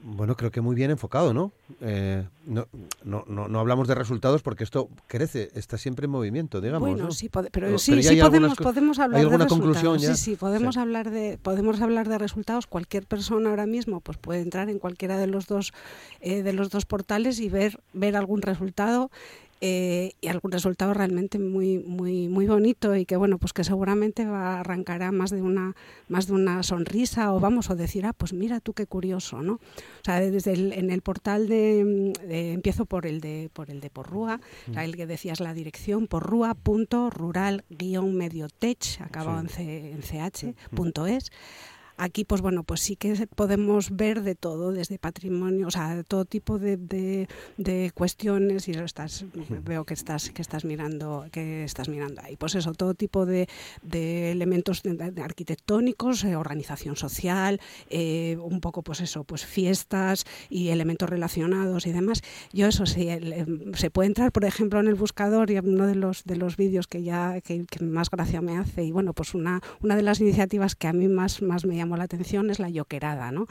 bueno, 0.03 0.37
creo 0.37 0.51
que 0.51 0.61
muy 0.61 0.73
bien 0.73 0.89
enfocado, 0.89 1.33
¿no? 1.33 1.51
Eh, 1.81 2.23
no, 2.45 2.65
no, 3.03 3.25
no, 3.27 3.49
no 3.49 3.59
hablamos 3.59 3.89
de 3.89 3.95
resultados 3.95 4.41
porque 4.41 4.63
esto 4.63 4.87
crece, 5.07 5.51
está 5.55 5.77
siempre 5.77 6.05
en 6.05 6.11
movimiento, 6.11 6.61
digamos. 6.61 6.87
Bueno, 6.89 7.05
¿no? 7.05 7.11
sí, 7.11 7.27
pero, 7.27 7.49
Pero- 7.51 7.77
sí, 7.77 7.91
pero 7.91 8.03
sí 8.03 8.21
podemos, 8.21 8.55
podemos 8.57 8.99
hablar 8.99 9.17
¿hay 9.19 9.23
alguna 9.25 9.43
de 9.45 9.49
conclusión 9.49 9.93
resultados. 9.95 10.01
ya? 10.01 10.15
Sí, 10.15 10.31
sí, 10.31 10.35
podemos 10.37 10.75
Sí. 10.75 10.81
hablar 10.81 11.11
de 11.11 11.37
podemos 11.41 11.81
hablar 11.81 12.07
de 12.07 12.17
resultados. 12.17 12.67
Cualquier 12.67 13.05
persona 13.05 13.49
ahora 13.49 13.65
mismo 13.65 13.99
pues 13.99 14.17
puede 14.17 14.39
entrar 14.41 14.69
en 14.69 14.79
cualquiera 14.79 15.17
de 15.17 15.27
los 15.27 15.47
dos 15.47 15.73
eh, 16.21 16.41
de 16.43 16.53
los 16.53 16.69
dos 16.69 16.85
portales 16.85 17.39
y 17.39 17.49
ver 17.49 17.79
ver 17.93 18.15
algún 18.15 18.41
resultado 18.41 19.11
eh, 19.63 20.13
y 20.21 20.27
algún 20.27 20.51
resultado 20.51 20.93
realmente 20.93 21.37
muy 21.37 21.77
muy 21.77 22.27
muy 22.27 22.47
bonito 22.47 22.95
y 22.95 23.05
que 23.05 23.15
bueno 23.15 23.37
pues 23.37 23.53
que 23.53 23.63
seguramente 23.63 24.25
va 24.25 24.59
arrancará 24.59 25.11
más 25.11 25.29
de 25.29 25.41
una 25.43 25.75
más 26.09 26.25
de 26.27 26.33
una 26.33 26.63
sonrisa 26.63 27.31
o 27.33 27.39
vamos 27.39 27.69
o 27.69 27.75
decir 27.75 28.05
ah 28.07 28.13
pues 28.13 28.33
mira 28.33 28.59
tú 28.59 28.73
qué 28.73 28.87
curioso 28.87 29.41
no 29.43 29.53
o 29.53 29.59
sea 30.03 30.19
desde 30.19 30.53
el, 30.53 30.73
en 30.73 30.89
el 30.89 31.01
portal 31.03 31.47
de, 31.47 32.11
de- 32.27 32.53
empiezo 32.53 32.85
por 32.85 33.05
el 33.05 33.21
de 33.21 33.49
por 33.53 33.69
el 33.69 33.81
de 33.81 33.89
Porrúa 33.91 34.39
sea, 34.73 34.83
el 34.83 34.95
que 34.95 35.05
decías 35.05 35.39
la 35.39 35.53
dirección 35.53 36.07
porrúa.rural 36.07 37.63
mediotech 38.13 38.99
acabado 39.01 39.39
en, 39.41 39.49
C- 39.49 39.91
en 39.91 40.01
ch 40.01 40.55
punto 40.75 41.05
es 41.07 41.31
Aquí, 42.03 42.25
pues 42.25 42.41
bueno, 42.41 42.63
pues 42.63 42.79
sí 42.79 42.95
que 42.95 43.13
podemos 43.35 43.95
ver 43.95 44.23
de 44.23 44.33
todo, 44.33 44.71
desde 44.71 44.97
patrimonio, 44.97 45.67
o 45.67 45.71
sea, 45.71 45.95
de 45.95 46.03
todo 46.03 46.25
tipo 46.25 46.57
de, 46.57 46.75
de- 46.77 47.27
de 47.57 47.91
cuestiones, 47.93 48.67
y 48.67 48.73
lo 48.73 48.85
estás, 48.85 49.23
veo 49.63 49.85
que 49.85 49.93
estás, 49.93 50.31
que 50.31 50.41
estás 50.41 50.65
mirando, 50.65 51.27
que 51.31 51.63
estás 51.63 51.89
mirando 51.89 52.19
ahí. 52.23 52.37
Pues 52.37 52.55
eso, 52.55 52.73
todo 52.73 52.95
tipo 52.95 53.27
de, 53.27 53.47
de 53.83 54.31
elementos 54.31 54.81
arquitectónicos, 55.21 56.23
eh, 56.23 56.35
organización 56.35 56.95
social, 56.95 57.59
eh, 57.91 58.35
un 58.41 58.61
poco, 58.61 58.81
pues 58.81 58.99
eso, 59.01 59.23
pues 59.23 59.45
fiestas 59.45 60.25
y 60.49 60.69
elementos 60.69 61.07
relacionados 61.09 61.85
y 61.85 61.91
demás. 61.91 62.21
Yo 62.51 62.65
eso 62.67 62.85
sí, 62.87 63.09
el, 63.09 63.31
em, 63.33 63.73
se 63.75 63.91
puede 63.91 64.07
entrar, 64.07 64.31
por 64.31 64.45
ejemplo, 64.45 64.79
en 64.79 64.87
el 64.87 64.95
buscador 64.95 65.51
y 65.51 65.59
uno 65.59 65.85
de 65.85 65.95
los 65.95 66.23
de 66.23 66.35
los 66.35 66.57
vídeos 66.57 66.87
que 66.87 67.03
ya 67.03 67.41
que, 67.41 67.65
que 67.65 67.85
más 67.85 68.09
gracia 68.09 68.41
me 68.41 68.57
hace 68.57 68.83
y 68.83 68.91
bueno, 68.91 69.13
pues 69.13 69.33
una 69.35 69.61
una 69.81 69.95
de 69.95 70.01
las 70.01 70.19
iniciativas 70.19 70.75
que 70.75 70.87
a 70.87 70.93
mí 70.93 71.07
más 71.07 71.41
más 71.41 71.65
me 71.65 71.75
llamó 71.91 71.97
la 71.97 72.05
atención 72.05 72.49
es 72.49 72.59
la 72.59 72.69
yoquerada, 72.69 73.31
¿no? 73.31 73.47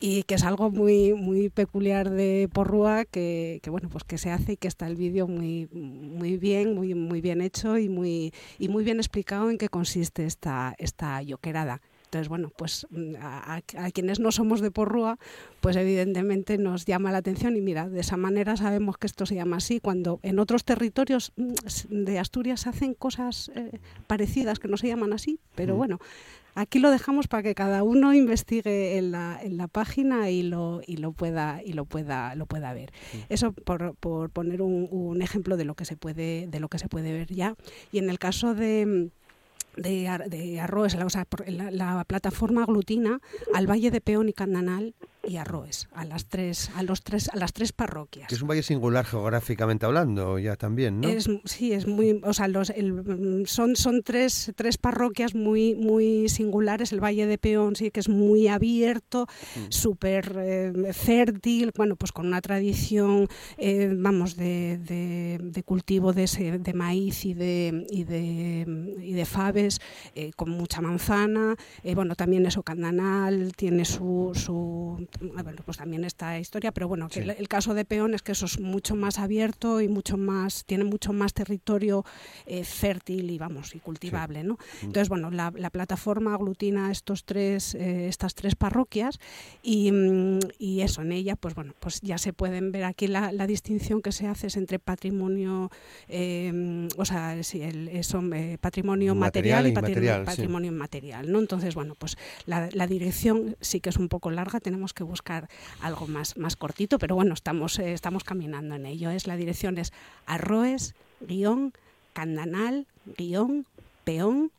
y 0.00 0.24
que 0.24 0.34
es 0.34 0.44
algo 0.44 0.70
muy 0.70 1.14
muy 1.14 1.48
peculiar 1.48 2.10
de 2.10 2.48
Porrúa 2.52 3.04
que, 3.04 3.60
que, 3.62 3.70
bueno 3.70 3.88
pues 3.88 4.04
que 4.04 4.18
se 4.18 4.30
hace 4.30 4.52
y 4.52 4.56
que 4.56 4.68
está 4.68 4.86
el 4.88 4.96
vídeo 4.96 5.28
muy 5.28 5.68
muy 5.72 6.36
bien 6.36 6.74
muy 6.74 6.94
muy 6.94 7.20
bien 7.20 7.40
hecho 7.40 7.78
y 7.78 7.88
muy 7.88 8.34
y 8.58 8.68
muy 8.68 8.84
bien 8.84 8.98
explicado 8.98 9.50
en 9.50 9.56
qué 9.56 9.68
consiste 9.68 10.26
esta 10.26 10.74
esta 10.78 11.22
yoquerada 11.22 11.80
entonces, 12.14 12.28
bueno, 12.28 12.52
pues 12.56 12.86
mm, 12.90 13.16
a, 13.20 13.56
a, 13.56 13.56
a, 13.56 13.90
quienes 13.90 14.20
no 14.20 14.30
somos 14.30 14.60
de 14.60 14.70
Porrúa, 14.70 15.18
pues 15.60 15.74
evidentemente 15.74 16.58
nos 16.58 16.84
llama 16.84 17.10
la 17.10 17.18
atención 17.18 17.56
y 17.56 17.60
mira, 17.60 17.88
de 17.88 17.98
esa 17.98 18.16
manera 18.16 18.56
sabemos 18.56 18.98
que 18.98 19.08
esto 19.08 19.26
se 19.26 19.34
llama 19.34 19.56
así, 19.56 19.80
cuando 19.80 20.20
en 20.22 20.38
otros 20.38 20.64
territorios 20.64 21.32
mm, 21.34 22.04
de 22.04 22.20
Asturias 22.20 22.60
se 22.60 22.68
hacen 22.68 22.94
cosas 22.94 23.50
eh, 23.56 23.80
parecidas 24.06 24.60
que 24.60 24.68
no 24.68 24.76
se 24.76 24.86
llaman 24.86 25.12
así, 25.12 25.40
pero 25.56 25.74
mm. 25.74 25.76
bueno, 25.76 25.98
aquí 26.54 26.78
lo 26.78 26.90
dejamos 26.90 27.28
para 27.28 27.42
que 27.42 27.54
cada 27.54 27.82
uno 27.82 28.14
investigue 28.14 28.98
en 28.98 29.12
la, 29.12 29.38
en 29.42 29.56
la 29.56 29.68
página 29.68 30.30
y 30.30 30.42
lo, 30.42 30.80
y 30.86 30.96
lo 30.96 31.12
pueda 31.12 31.60
y 31.64 31.72
lo 31.72 31.84
pueda 31.84 32.34
lo 32.34 32.46
pueda 32.46 32.72
ver. 32.72 32.92
Sí. 33.12 33.24
Eso 33.28 33.52
por, 33.52 33.94
por 33.96 34.30
poner 34.30 34.62
un, 34.62 34.88
un, 34.90 35.22
ejemplo 35.22 35.56
de 35.56 35.64
lo 35.64 35.74
que 35.74 35.84
se 35.84 35.96
puede 35.96 36.46
de 36.46 36.60
lo 36.60 36.68
que 36.68 36.78
se 36.78 36.88
puede 36.88 37.12
ver 37.12 37.32
ya. 37.32 37.54
Y 37.92 37.98
en 37.98 38.10
el 38.10 38.18
caso 38.18 38.54
de 38.54 39.10
de, 39.76 40.08
de 40.28 40.60
Arroes, 40.60 40.94
la, 40.94 41.06
o 41.06 41.10
sea, 41.10 41.26
la, 41.46 41.70
la, 41.70 42.04
plataforma 42.04 42.62
aglutina 42.62 43.20
al 43.52 43.68
Valle 43.68 43.90
de 43.90 44.00
Peón 44.00 44.28
y 44.28 44.32
Candanal 44.32 44.94
y 45.26 45.36
Arroes, 45.36 45.88
a 45.92 46.04
las 46.04 46.26
tres, 46.26 46.70
a 46.74 46.82
los 46.82 47.02
tres, 47.02 47.28
a 47.28 47.36
las 47.36 47.52
tres 47.52 47.72
parroquias. 47.72 48.28
Que 48.28 48.34
es 48.34 48.42
un 48.42 48.48
valle 48.48 48.62
singular 48.62 49.04
geográficamente 49.04 49.86
hablando, 49.86 50.38
ya 50.38 50.56
también, 50.56 51.00
¿no? 51.00 51.08
Es, 51.08 51.28
sí, 51.44 51.72
es 51.72 51.86
muy, 51.86 52.20
o 52.22 52.32
sea, 52.32 52.48
los, 52.48 52.70
el, 52.70 53.44
son, 53.46 53.76
son 53.76 54.02
tres, 54.02 54.52
tres 54.56 54.78
parroquias 54.78 55.34
muy, 55.34 55.74
muy 55.74 56.28
singulares. 56.28 56.92
El 56.92 57.02
Valle 57.02 57.26
de 57.26 57.38
Peón 57.38 57.76
sí 57.76 57.90
que 57.90 58.00
es 58.00 58.08
muy 58.08 58.48
abierto, 58.48 59.26
mm. 59.56 59.70
súper 59.70 60.36
eh, 60.38 60.92
fértil, 60.92 61.72
bueno, 61.76 61.96
pues 61.96 62.12
con 62.12 62.26
una 62.26 62.40
tradición, 62.40 63.28
eh, 63.58 63.92
vamos, 63.96 64.36
de, 64.36 64.78
de, 64.78 65.38
de 65.42 65.62
cultivo 65.62 66.12
de, 66.12 66.24
ese, 66.24 66.58
de 66.58 66.74
maíz 66.74 67.24
y 67.24 67.34
de, 67.34 67.86
y 67.90 68.04
de, 68.04 68.96
y 69.02 69.12
de 69.12 69.24
faves, 69.24 69.80
eh, 70.14 70.32
con 70.36 70.50
mucha 70.50 70.80
manzana. 70.80 71.56
eh, 71.82 71.94
bueno, 71.94 72.14
también 72.14 72.46
eso, 72.46 72.62
Candanal 72.62 73.52
tiene 73.56 73.84
su, 73.84 74.32
su 74.34 75.06
bueno, 75.20 75.62
pues 75.64 75.78
también 75.78 76.04
esta 76.04 76.38
historia, 76.38 76.72
pero 76.72 76.88
bueno, 76.88 77.08
que 77.08 77.20
el, 77.20 77.30
el, 77.30 77.48
caso 77.48 77.74
de 77.74 77.84
Peón 77.84 78.14
es 78.14 78.22
que 78.22 78.32
eso 78.32 78.46
es 78.46 78.58
mucho 78.58 78.96
más 78.96 79.18
abierto 79.18 79.80
y 79.80 79.88
mucho 79.88 80.16
más, 80.16 80.64
tiene 80.64 80.84
mucho 80.84 81.12
más 81.12 81.34
territorio 81.34 82.04
eh, 82.46 82.64
fértil 82.64 83.30
y 83.30 83.38
vamos, 83.38 83.74
y 83.74 83.80
cultivable, 83.80 84.40
sí. 84.40 84.46
¿no? 84.46 84.58
Entonces, 84.82 85.08
bueno, 85.08 85.30
la, 85.30 85.52
la, 85.56 85.70
plataforma 85.70 86.34
aglutina 86.34 86.90
estos 86.90 87.24
tres, 87.24 87.74
eh, 87.74 88.08
estas 88.08 88.34
tres 88.34 88.54
parroquias 88.54 89.18
y, 89.62 89.92
y, 90.58 90.80
eso, 90.80 91.02
en 91.02 91.12
ella, 91.12 91.36
pues 91.36 91.54
bueno, 91.54 91.74
pues 91.80 92.00
ya 92.00 92.18
se 92.18 92.32
pueden 92.32 92.72
ver 92.72 92.84
aquí 92.84 93.06
la, 93.06 93.32
la 93.32 93.46
distinción 93.46 94.02
que 94.02 94.12
se 94.12 94.26
hace 94.26 94.48
es 94.48 94.56
entre 94.56 94.78
patrimonio, 94.78 95.70
eh, 96.08 96.88
o 96.96 97.04
sea, 97.04 97.42
sí, 97.42 97.62
el, 97.62 97.88
eh, 97.88 98.58
patrimonio 98.60 99.14
material, 99.14 99.64
material, 99.64 99.66
y 99.66 99.72
patrimonio, 99.72 100.24
patrimonio 100.24 100.70
sí. 100.70 100.74
inmaterial, 100.74 101.32
¿no? 101.32 101.38
Entonces, 101.38 101.74
bueno, 101.74 101.94
pues 101.94 102.16
la, 102.46 102.68
la 102.72 102.86
dirección 102.86 103.56
sí 103.60 103.80
que 103.80 103.90
es 103.90 103.96
un 103.96 104.08
poco 104.08 104.30
larga, 104.30 104.60
tenemos 104.60 104.92
que 104.92 105.03
buscar 105.04 105.48
algo 105.80 106.06
más, 106.06 106.36
más 106.36 106.56
cortito, 106.56 106.98
pero 106.98 107.14
bueno, 107.14 107.34
estamos, 107.34 107.78
eh, 107.78 107.92
estamos 107.92 108.24
caminando 108.24 108.74
en 108.74 108.86
ello. 108.86 109.10
Es, 109.10 109.26
la 109.26 109.36
dirección 109.36 109.78
es 109.78 109.92
arroes, 110.26 110.94
candanal, 112.12 112.86
peón, 114.04 114.50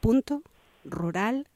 punto, 0.00 0.42
rural, 0.84 1.46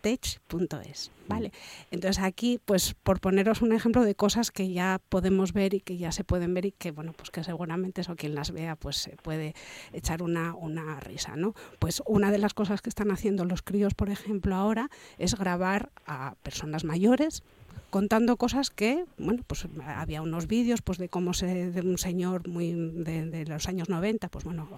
tech.es, 0.00 1.10
¿vale? 1.28 1.52
Entonces 1.90 2.22
aquí, 2.22 2.60
pues 2.64 2.94
por 3.02 3.20
poneros 3.20 3.62
un 3.62 3.72
ejemplo 3.72 4.04
de 4.04 4.14
cosas 4.14 4.50
que 4.50 4.72
ya 4.72 5.00
podemos 5.08 5.52
ver 5.52 5.74
y 5.74 5.80
que 5.80 5.96
ya 5.96 6.12
se 6.12 6.24
pueden 6.24 6.54
ver 6.54 6.66
y 6.66 6.72
que, 6.72 6.90
bueno, 6.90 7.12
pues 7.12 7.30
que 7.30 7.44
seguramente 7.44 8.00
eso 8.00 8.16
quien 8.16 8.34
las 8.34 8.50
vea, 8.50 8.76
pues 8.76 8.96
se 8.96 9.16
puede 9.16 9.54
echar 9.92 10.22
una, 10.22 10.54
una 10.54 11.00
risa, 11.00 11.36
¿no? 11.36 11.54
Pues 11.78 12.02
una 12.06 12.30
de 12.30 12.38
las 12.38 12.54
cosas 12.54 12.82
que 12.82 12.88
están 12.88 13.10
haciendo 13.10 13.44
los 13.44 13.62
críos, 13.62 13.94
por 13.94 14.10
ejemplo, 14.10 14.54
ahora 14.54 14.90
es 15.18 15.36
grabar 15.36 15.90
a 16.06 16.34
personas 16.42 16.84
mayores 16.84 17.42
contando 17.90 18.36
cosas 18.36 18.70
que, 18.70 19.04
bueno, 19.18 19.42
pues 19.46 19.66
había 19.84 20.22
unos 20.22 20.46
vídeos 20.46 20.80
pues 20.82 20.98
de 20.98 21.08
cómo 21.08 21.34
se, 21.34 21.70
de 21.70 21.80
un 21.80 21.98
señor 21.98 22.48
muy 22.48 22.72
de, 22.72 23.26
de, 23.26 23.44
los 23.46 23.68
años 23.68 23.88
90, 23.88 24.28
pues 24.28 24.44
bueno, 24.44 24.68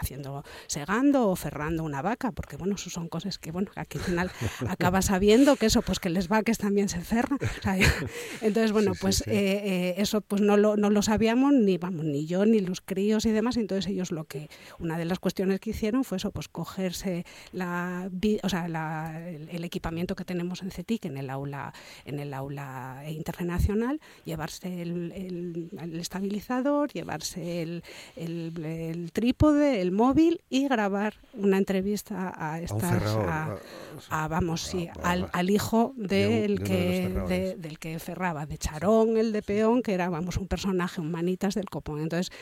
haciendo, 0.00 0.44
segando 0.66 1.28
o 1.28 1.36
ferrando 1.36 1.84
una 1.84 2.02
vaca, 2.02 2.32
porque 2.32 2.56
bueno, 2.56 2.74
eso 2.74 2.90
son 2.90 3.08
cosas 3.08 3.38
que, 3.38 3.52
bueno, 3.52 3.70
aquí 3.76 3.98
al 3.98 4.04
final 4.04 4.30
acaba 4.68 5.02
sabiendo 5.02 5.56
que 5.56 5.66
eso, 5.66 5.82
pues 5.82 6.00
que 6.00 6.10
les 6.10 6.28
vaques 6.28 6.58
también 6.58 6.88
se 6.88 7.00
ferran. 7.00 7.38
Entonces, 8.40 8.72
bueno, 8.72 8.94
sí, 8.94 9.00
pues 9.00 9.16
sí, 9.16 9.24
sí. 9.24 9.30
Eh, 9.30 9.62
eh, 9.64 9.94
eso 9.98 10.20
pues 10.20 10.40
no 10.40 10.56
lo, 10.56 10.76
no 10.76 10.90
lo 10.90 11.02
sabíamos 11.02 11.52
ni, 11.52 11.78
vamos, 11.78 12.04
ni 12.04 12.26
yo, 12.26 12.46
ni 12.46 12.60
los 12.60 12.80
críos 12.80 13.26
y 13.26 13.30
demás, 13.30 13.56
entonces 13.56 13.90
ellos 13.90 14.10
lo 14.10 14.24
que, 14.24 14.48
una 14.78 14.98
de 14.98 15.04
las 15.04 15.18
cuestiones 15.18 15.60
que 15.60 15.70
hicieron 15.70 16.04
fue 16.04 16.16
eso, 16.16 16.30
pues 16.30 16.48
cogerse 16.48 17.24
la, 17.52 18.10
o 18.42 18.48
sea, 18.48 18.68
la, 18.68 19.28
el, 19.28 19.48
el, 19.50 19.64
equipamiento 19.64 20.14
que 20.14 20.24
tenemos 20.24 20.62
en 20.62 20.70
CETIC, 20.70 21.04
en 21.06 21.16
el 21.16 21.30
aula, 21.30 21.72
en 22.04 22.18
el 22.20 22.32
aula 22.32 22.53
internacional, 23.08 24.00
llevarse 24.24 24.82
el, 24.82 25.12
el, 25.12 25.70
el 25.80 26.00
estabilizador, 26.00 26.92
llevarse 26.92 27.62
el, 27.62 27.82
el, 28.16 29.10
trípode, 29.12 29.80
el 29.80 29.92
móvil 29.92 30.40
y 30.50 30.68
grabar 30.68 31.14
una 31.34 31.58
entrevista 31.58 32.32
a 32.36 32.60
estas, 32.60 33.02
a, 33.16 33.56
a, 34.10 34.28
vamos, 34.28 34.62
sí, 34.62 34.88
al, 35.02 35.28
al, 35.32 35.50
hijo 35.50 35.92
del 35.96 36.58
de, 36.58 36.64
que 36.64 37.08
de, 37.28 37.56
del 37.56 37.78
que 37.78 37.98
ferraba, 37.98 38.46
de 38.46 38.58
Charón, 38.58 39.16
el 39.16 39.32
de 39.32 39.42
Peón, 39.42 39.82
que 39.82 39.94
era, 39.94 40.08
vamos, 40.08 40.36
un 40.36 40.46
personaje, 40.46 41.00
un 41.00 41.10
manitas 41.10 41.54
del 41.54 41.66
copón. 41.70 42.00
Entonces, 42.00 42.32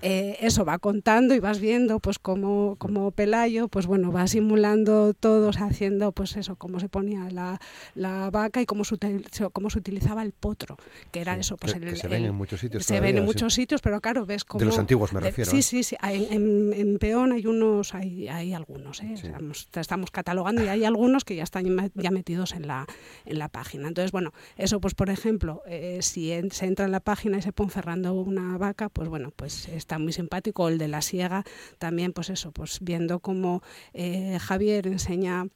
eh, 0.00 0.36
eso 0.40 0.64
va 0.64 0.78
contando 0.78 1.34
y 1.34 1.40
vas 1.40 1.60
viendo, 1.60 2.00
pues, 2.00 2.18
como, 2.18 2.76
como 2.78 3.10
Pelayo, 3.10 3.68
pues 3.68 3.86
bueno, 3.86 4.12
va 4.12 4.26
simulando 4.26 5.14
todos 5.14 5.56
haciendo, 5.60 6.12
pues 6.12 6.36
eso, 6.36 6.56
cómo 6.56 6.80
se 6.80 6.88
ponía 6.88 7.30
la, 7.30 7.60
la 7.94 8.30
vaca 8.30 8.60
y 8.60 8.66
cómo, 8.66 8.84
su, 8.84 8.98
cómo 9.52 9.61
cómo 9.62 9.70
se 9.70 9.78
utilizaba 9.78 10.24
el 10.24 10.32
potro, 10.32 10.76
que 11.12 11.20
era 11.20 11.36
eso, 11.36 11.56
pues 11.56 11.74
que, 11.74 11.94
se 11.94 12.08
ven 12.08 12.24
en 12.24 12.34
muchos 12.34 12.58
sitios. 12.58 12.84
Se 12.84 12.98
ven 12.98 13.16
en 13.16 13.24
muchos 13.24 13.54
sitios, 13.54 13.80
pero 13.80 14.00
claro, 14.00 14.26
ves 14.26 14.44
cómo... 14.44 14.58
De 14.58 14.66
los 14.66 14.76
antiguos 14.76 15.12
me 15.12 15.20
refiero. 15.20 15.48
sí, 15.48 15.58
¿eh? 15.58 15.62
sí, 15.62 15.84
sí. 15.84 15.96
En, 16.02 16.72
en, 16.72 16.98
Peón 16.98 17.30
hay 17.30 17.46
unos, 17.46 17.94
hay, 17.94 18.26
hay 18.26 18.54
algunos, 18.54 19.00
¿eh? 19.02 19.14
estamos, 19.14 19.68
estamos, 19.72 20.10
catalogando 20.10 20.64
y 20.64 20.68
hay 20.68 20.84
algunos 20.84 21.24
que 21.24 21.36
ya 21.36 21.44
están 21.44 21.92
ya 21.94 22.10
metidos 22.10 22.54
en 22.54 22.66
la, 22.66 22.86
en 23.24 23.38
la 23.38 23.48
página. 23.48 23.86
Entonces, 23.86 24.10
bueno, 24.10 24.32
eso 24.56 24.80
pues 24.80 24.94
por 24.94 25.10
ejemplo, 25.10 25.62
eh, 25.66 26.00
si 26.02 26.32
se 26.50 26.66
entra 26.66 26.84
en 26.84 26.90
la 26.90 27.00
página 27.00 27.38
y 27.38 27.42
se 27.42 27.52
pone 27.52 27.70
cerrando 27.70 28.14
una 28.14 28.58
vaca, 28.58 28.88
pues 28.88 29.08
bueno, 29.08 29.32
pues 29.36 29.68
está 29.68 30.00
muy 30.00 30.12
simpático. 30.12 30.68
El 30.68 30.78
de 30.78 30.88
la 30.88 31.02
siega 31.02 31.44
también, 31.78 32.12
pues 32.12 32.30
eso, 32.30 32.50
pues 32.50 32.78
viendo 32.80 33.20
cómo 33.20 33.62
eh, 33.94 34.38
Javier 34.40 34.88
enseña. 34.88 35.46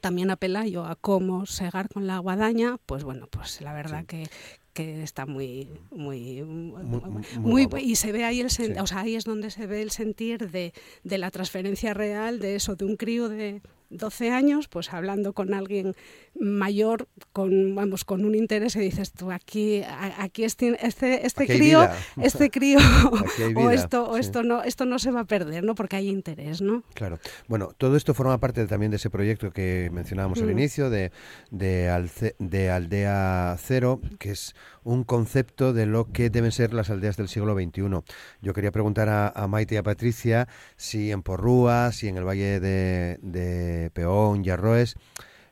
También 0.00 0.30
a 0.30 0.36
Pelayo 0.36 0.84
a 0.84 0.96
cómo 0.96 1.46
segar 1.46 1.88
con 1.88 2.06
la 2.06 2.18
guadaña, 2.18 2.78
pues 2.86 3.04
bueno, 3.04 3.26
pues 3.28 3.60
la 3.60 3.72
verdad 3.72 4.04
que, 4.06 4.28
que 4.72 5.02
está 5.02 5.26
muy 5.26 5.68
muy 5.90 6.42
muy, 6.42 7.68
y 7.80 7.96
se 7.96 8.12
ve 8.12 8.24
ahí 8.24 8.40
el 8.40 8.46
o 8.80 8.86
sea, 8.86 9.00
ahí 9.00 9.14
es 9.14 9.24
donde 9.24 9.50
se 9.50 9.66
ve 9.66 9.82
el 9.82 9.90
sentir 9.90 10.50
de, 10.50 10.72
de 11.04 11.18
la 11.18 11.30
transferencia 11.30 11.94
real 11.94 12.38
de 12.38 12.56
eso 12.56 12.76
de 12.76 12.84
un 12.84 12.96
crío 12.96 13.28
de 13.28 13.62
12 13.92 14.30
años, 14.30 14.68
pues 14.68 14.92
hablando 14.92 15.32
con 15.32 15.54
alguien 15.54 15.94
mayor, 16.38 17.08
con 17.32 17.74
vamos, 17.74 18.04
con 18.04 18.24
un 18.24 18.34
interés 18.34 18.76
y 18.76 18.80
dices 18.80 19.12
tú 19.12 19.30
aquí, 19.30 19.82
aquí 20.18 20.44
este, 20.44 20.76
este, 20.84 21.26
este 21.26 21.46
crío, 21.46 21.88
este 22.22 22.50
crío, 22.50 22.78
o 23.56 23.70
esto, 23.70 24.08
o 24.08 24.16
esto 24.16 24.42
no, 24.42 24.62
esto 24.62 24.84
no 24.84 24.98
se 24.98 25.10
va 25.10 25.20
a 25.20 25.24
perder, 25.24 25.62
¿no? 25.64 25.74
Porque 25.74 25.96
hay 25.96 26.08
interés, 26.08 26.62
¿no? 26.62 26.82
Claro. 26.94 27.18
Bueno, 27.48 27.70
todo 27.76 27.96
esto 27.96 28.14
forma 28.14 28.38
parte 28.38 28.66
también 28.66 28.90
de 28.90 28.96
ese 28.96 29.10
proyecto 29.10 29.50
que 29.50 29.90
mencionábamos 29.92 30.40
al 30.40 30.48
mm. 30.48 30.58
inicio 30.58 30.90
de, 30.90 31.12
de, 31.50 32.32
de 32.38 32.70
Aldea 32.70 33.56
Cero, 33.60 34.00
que 34.18 34.30
es 34.30 34.54
un 34.84 35.04
concepto 35.04 35.72
de 35.72 35.86
lo 35.86 36.12
que 36.12 36.30
deben 36.30 36.52
ser 36.52 36.74
las 36.74 36.90
aldeas 36.90 37.16
del 37.16 37.28
siglo 37.28 37.54
XXI. 37.54 38.02
Yo 38.40 38.52
quería 38.54 38.72
preguntar 38.72 39.08
a, 39.08 39.46
Maite 39.48 39.74
y 39.74 39.78
a 39.78 39.82
Patricia 39.82 40.48
si 40.76 41.10
en 41.10 41.22
Porrúa, 41.22 41.92
si 41.92 42.08
en 42.08 42.16
el 42.16 42.24
Valle 42.24 42.60
de, 42.60 43.90
Peón 43.94 44.44
y 44.44 44.50
Arroes, 44.50 44.96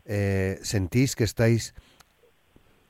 eh, 0.04 0.58
sentís 0.62 1.16
que 1.16 1.24
estáis 1.24 1.74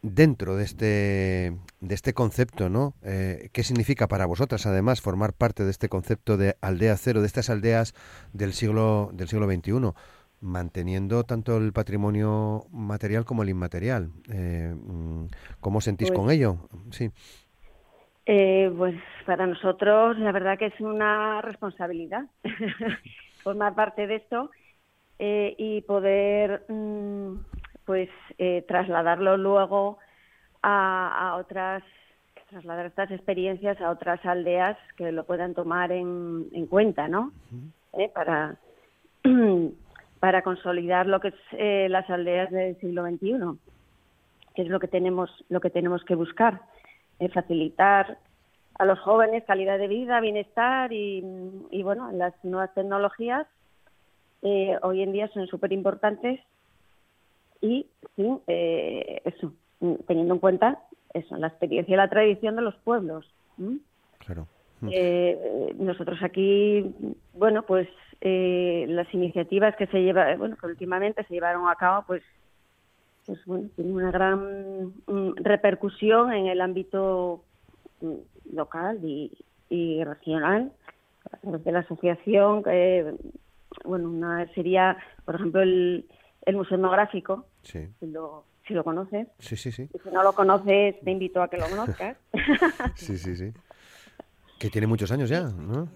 dentro 0.02 0.56
de 0.56 0.64
este, 0.64 1.56
de 1.80 1.94
este 1.94 2.14
concepto, 2.14 2.70
¿no? 2.70 2.94
Eh, 3.02 3.50
¿Qué 3.52 3.62
significa 3.64 4.09
para 4.09 4.25
vosotras, 4.25 4.64
además, 4.64 5.02
formar 5.02 5.35
parte 5.35 5.64
de 5.64 5.70
este 5.70 5.90
concepto 5.90 6.38
de 6.38 6.56
aldea 6.62 6.97
cero, 6.97 7.20
de 7.20 7.26
estas 7.26 7.50
aldeas 7.50 7.94
del 8.32 8.54
siglo, 8.54 9.11
del 9.12 9.28
siglo 9.28 9.47
XXI? 9.47 9.92
manteniendo 10.40 11.25
tanto 11.25 11.59
el 11.59 11.73
patrimonio 11.73 12.66
material 12.73 13.25
como 13.25 13.42
el 13.42 13.50
inmaterial. 13.50 14.11
Eh, 14.30 14.75
¿Cómo 15.60 15.80
sentís 15.80 16.10
con 16.10 16.24
pues 16.24 16.36
ello? 16.36 16.56
Sí. 16.90 17.10
Eh, 18.26 18.72
pues 18.76 18.94
para 19.26 19.46
nosotros 19.46 20.18
la 20.18 20.32
verdad 20.32 20.58
que 20.58 20.66
es 20.66 20.80
una 20.80 21.40
responsabilidad 21.42 22.26
formar 23.42 23.74
parte 23.74 24.06
de 24.06 24.16
esto 24.16 24.50
eh, 25.18 25.54
y 25.58 25.80
poder 25.82 26.64
mm, 26.68 27.34
pues 27.84 28.08
trasladarlo 28.68 29.36
luego 29.36 29.98
a, 30.62 31.36
otras 31.38 31.82
trasladar 32.48 32.86
estas 32.86 33.10
experiencias 33.10 33.80
a 33.80 33.90
otras 33.90 34.24
aldeas 34.24 34.76
que 34.96 35.12
lo 35.12 35.24
puedan 35.24 35.54
tomar 35.54 35.92
en, 35.92 36.66
cuenta, 36.68 37.08
¿no? 37.08 37.32
para 38.14 38.56
para 40.20 40.42
consolidar 40.42 41.06
lo 41.06 41.18
que 41.18 41.28
es 41.28 41.34
eh, 41.52 41.88
las 41.88 42.08
aldeas 42.08 42.50
del 42.50 42.78
siglo 42.78 43.04
XXI, 43.04 43.58
que 44.54 44.62
es 44.62 44.69
lo 44.69 44.80
que 44.80 44.88
tenemos, 44.88 45.30
lo 45.49 45.61
que 45.61 45.71
tenemos 45.71 46.04
que 46.04 46.14
buscar, 46.14 46.61
eh, 47.19 47.28
facilitar 47.28 48.19
a 48.78 48.85
los 48.85 48.99
jóvenes 49.00 49.45
calidad 49.45 49.78
de 49.78 49.88
vida, 49.88 50.21
bienestar 50.21 50.92
y, 50.92 51.23
bueno, 51.83 52.11
las 52.12 52.33
nuevas 52.45 52.73
tecnologías 52.75 53.47
eh, 54.42 54.78
hoy 54.83 55.02
en 55.02 55.12
día 55.12 55.28
son 55.28 55.47
súper 55.47 55.73
importantes 55.73 56.40
y 57.61 57.87
sí, 58.16 58.40
eso, 58.47 59.52
teniendo 60.07 60.35
en 60.35 60.40
cuenta 60.40 60.78
eso, 61.12 61.37
la 61.37 61.49
experiencia 61.49 61.92
y 61.92 61.97
la 61.97 62.09
tradición 62.09 62.57
de 62.57 62.62
los 62.62 62.75
pueblos. 62.76 63.30
Claro. 64.21 64.47
nosotros 65.76 66.19
aquí, 66.23 66.95
bueno, 67.35 67.62
pues 67.64 67.87
eh, 68.23 68.85
las 68.88 69.12
iniciativas 69.14 69.75
que 69.76 69.87
se 69.87 70.02
lleva, 70.02 70.37
bueno, 70.37 70.57
que 70.57 70.66
últimamente 70.66 71.25
se 71.25 71.33
llevaron 71.33 71.69
a 71.69 71.75
cabo, 71.76 72.04
pues, 72.07 72.23
pues 73.26 73.44
bueno, 73.46 73.68
tienen 73.76 73.94
una 73.94 74.10
gran 74.10 74.86
mm, 75.06 75.36
repercusión 75.36 76.32
en 76.32 76.46
el 76.46 76.60
ámbito 76.60 77.44
mm, 78.00 78.54
local 78.54 78.98
y, 79.02 79.30
regional 80.02 80.72
de 81.42 81.72
la 81.72 81.80
asociación. 81.80 82.62
que 82.64 83.14
bueno, 83.84 84.10
una 84.10 84.46
sería, 84.54 84.96
por 85.24 85.36
ejemplo, 85.36 85.62
el, 85.62 86.06
el 86.44 86.56
Museo 86.56 86.76
Etnográfico, 86.76 87.46
si, 87.62 87.88
lo, 88.00 88.44
si 88.66 88.74
lo 88.74 88.82
conoces. 88.82 89.28
Sí, 89.38 89.56
sí, 89.56 89.70
sí. 89.70 89.88
Y 89.94 89.98
si 89.98 90.10
no 90.10 90.22
lo 90.24 90.32
conoces, 90.32 91.00
te 91.00 91.10
invito 91.10 91.42
a 91.42 91.48
que 91.48 91.58
lo 91.58 91.68
conozcas. 91.68 92.16
sí, 92.96 93.16
sí, 93.16 93.36
sí. 93.36 93.52
Que 94.60 94.68
tiene 94.68 94.86
muchos 94.86 95.10
años 95.10 95.30
ya, 95.30 95.44
¿no? 95.44 95.88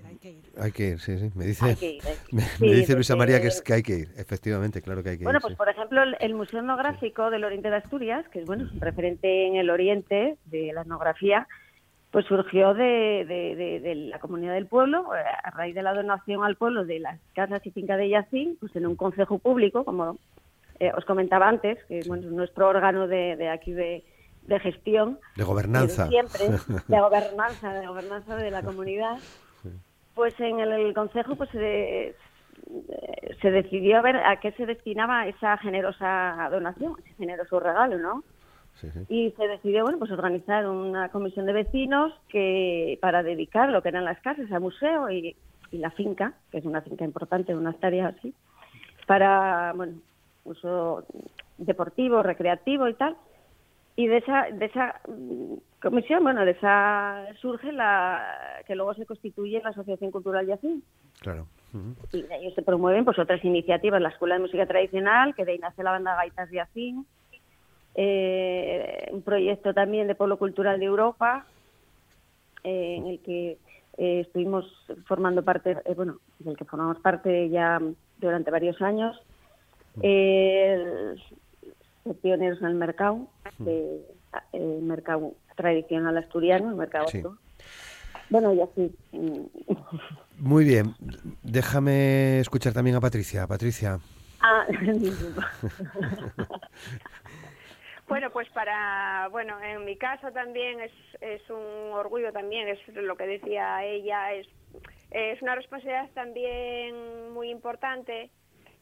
Hay 0.59 0.73
que 0.73 0.89
ir, 0.89 1.01
sí, 1.01 1.19
sí. 1.19 1.31
Me 1.35 1.45
dice, 1.45 1.77
me, 2.33 2.73
dice 2.73 2.95
Luisa 2.95 3.15
María 3.15 3.39
que, 3.39 3.49
es, 3.49 3.61
que 3.61 3.75
hay 3.75 3.83
que 3.83 3.93
ir, 3.93 4.09
efectivamente, 4.17 4.81
claro 4.81 5.03
que 5.03 5.11
hay 5.11 5.19
que 5.19 5.25
bueno, 5.25 5.39
ir. 5.39 5.43
Bueno, 5.43 5.57
pues 5.57 5.57
por 5.57 5.69
ejemplo, 5.69 6.03
el, 6.19 6.35
Museo 6.35 6.61
Etnográfico 6.61 7.31
del 7.31 7.45
Oriente 7.45 7.69
de 7.69 7.77
Asturias, 7.77 8.27
que 8.31 8.41
es 8.41 8.47
bueno, 8.47 8.67
un 8.73 8.81
referente 8.81 9.47
en 9.47 9.57
el 9.57 9.69
Oriente 9.69 10.39
de 10.47 10.73
la 10.73 10.81
etnografía, 10.81 11.47
pues 12.11 12.25
surgió 12.25 12.73
de, 12.73 13.27
de, 13.27 13.95
la 13.97 14.19
comunidad 14.19 14.55
del 14.55 14.67
pueblo, 14.67 15.15
eh, 15.15 15.19
a 15.43 15.51
raíz 15.51 15.75
de 15.75 15.83
la 15.83 15.93
donación 15.93 16.43
al 16.43 16.57
pueblo 16.57 16.87
de 16.87 17.01
las 17.01 17.21
casas 17.35 17.61
y 17.67 17.71
fincas 17.71 17.99
de 17.99 18.09
Yacín, 18.09 18.57
pues 18.59 18.75
en 18.77 18.87
un 18.87 18.97
consejo 18.97 19.39
público, 19.39 19.85
como 19.85 20.17
eh, 20.81 20.91
os 20.97 21.05
comentaba 21.05 21.49
antes, 21.49 21.85
que 21.85 21.99
es 21.99 22.09
nuestro 22.09 22.69
órgano 22.69 23.09
de, 23.09 23.49
aquí 23.49 23.73
de 23.73 24.05
de 24.47 24.61
gestión. 24.61 25.19
De 25.37 25.45
gobernanza. 25.45 26.07
Siempre, 26.09 26.45
de 26.89 27.01
gobernanza, 27.01 27.73
de 27.73 27.87
gobernanza 27.87 28.37
de 28.37 28.51
la 28.51 28.63
comunidad. 28.63 29.19
Pues 30.15 30.39
en 30.39 30.61
el, 30.61 30.95
Consejo 30.95 31.35
pues 31.35 31.51
se, 31.51 32.15
se 33.43 33.51
decidió 33.51 33.99
a 33.99 34.03
ver 34.03 34.17
a 34.17 34.39
qué 34.39 34.53
se 34.53 34.65
destinaba 34.65 35.27
esa 35.27 35.57
generosa 35.59 36.49
donación, 36.53 36.95
ese 37.05 37.15
generoso 37.15 37.59
regalo, 37.59 37.99
¿no? 37.99 38.23
Y 39.09 39.31
se 39.37 39.47
decidió, 39.47 39.85
bueno, 39.85 39.99
pues 39.99 40.11
organizar 40.11 40.67
una 40.67 41.09
comisión 41.09 41.47
de 41.47 41.53
vecinos 41.53 42.13
que 42.29 42.99
para 43.01 43.23
dedicar 43.23 43.71
lo 43.71 43.83
que 43.83 43.89
eran 43.89 44.05
las 44.05 44.21
casas 44.21 44.51
al 44.51 44.61
museo 44.61 45.11
y, 45.11 45.37
y 45.71 45.79
la 45.79 45.91
finca, 45.93 46.35
que 46.51 46.59
es 46.59 46.65
una 46.65 46.83
finca 46.83 47.05
importante, 47.05 47.55
una 47.55 47.71
hectárea 47.71 48.09
así, 48.09 48.35
para, 49.07 49.73
bueno, 49.75 49.95
uso 50.45 51.05
deportivo, 51.57 52.23
recreativo 52.23 52.89
y 52.89 52.95
tal, 52.95 53.17
y 53.97 54.07
de 54.07 54.19
esa 54.19 54.49
de 54.51 54.67
esa 54.67 55.01
mm, 55.09 55.55
comisión 55.81 56.23
bueno 56.23 56.45
de 56.45 56.53
esa 56.53 57.27
surge 57.41 57.73
la 57.73 58.63
que 58.67 58.75
luego 58.75 58.95
se 58.95 59.07
constituye 59.07 59.61
la 59.63 59.71
asociación 59.71 60.11
cultural 60.11 60.47
Yacín 60.47 60.83
claro. 61.21 61.47
Y 62.13 62.23
de 62.23 62.37
ellos 62.37 62.55
se 62.55 62.63
promueven 62.63 63.05
pues 63.05 63.19
otras 63.19 63.45
iniciativas 63.45 64.01
la 64.01 64.11
escuela 64.11 64.37
de 64.37 64.43
música 64.43 64.65
tradicional 64.67 65.35
que 65.35 65.45
de 65.45 65.53
ahí 65.53 65.59
nace 65.59 65.83
la 65.83 65.93
banda 65.93 66.17
gaitas 66.17 66.51
Yacín 66.51 67.07
eh, 67.95 69.09
un 69.13 69.23
proyecto 69.23 69.73
también 69.73 70.09
de 70.09 70.15
pueblo 70.15 70.39
cultural 70.39 70.81
de 70.81 70.87
Europa 70.87 71.47
eh, 72.65 72.97
en 72.97 73.07
el 73.07 73.21
que 73.21 73.59
eh, 73.97 74.21
estuvimos 74.21 74.67
formando 75.07 75.45
parte 75.45 75.77
bueno 75.95 76.19
del 76.41 76.57
que 76.57 76.65
formamos 76.65 76.99
parte 76.99 77.49
ya 77.49 77.81
durante 78.19 78.51
varios 78.51 78.81
años 78.83 79.21
pioneros 82.21 82.61
en 82.61 82.67
el 82.67 82.75
mercado, 82.75 83.29
el 84.53 84.83
mercado 84.83 85.35
tradicional 85.57 86.17
asturiano, 86.19 86.71
el 86.71 86.77
mercado 86.77 87.07
Bueno, 88.31 88.53
y 88.53 88.61
así. 88.61 88.95
Muy 90.39 90.65
bien. 90.65 90.95
Déjame 91.43 92.41
escuchar 92.41 92.73
también 92.73 92.97
a 92.97 93.01
Patricia. 93.01 93.47
Patricia. 93.47 93.99
Ah, 94.41 94.67
Bueno, 98.07 98.31
pues 98.31 98.49
para, 98.51 99.29
bueno, 99.31 99.59
en 99.63 99.85
mi 99.85 99.97
caso 99.97 100.31
también 100.31 100.79
es, 100.81 100.93
es 101.23 101.49
un 101.49 101.93
orgullo 101.93 102.33
también, 102.33 102.69
es 102.69 102.79
lo 102.95 103.17
que 103.17 103.27
decía 103.27 103.83
ella, 103.83 104.35
es, 104.35 104.47
es 105.11 105.41
una 105.41 105.55
responsabilidad 105.55 106.11
también 106.13 107.33
muy 107.33 107.49
importante, 107.49 108.31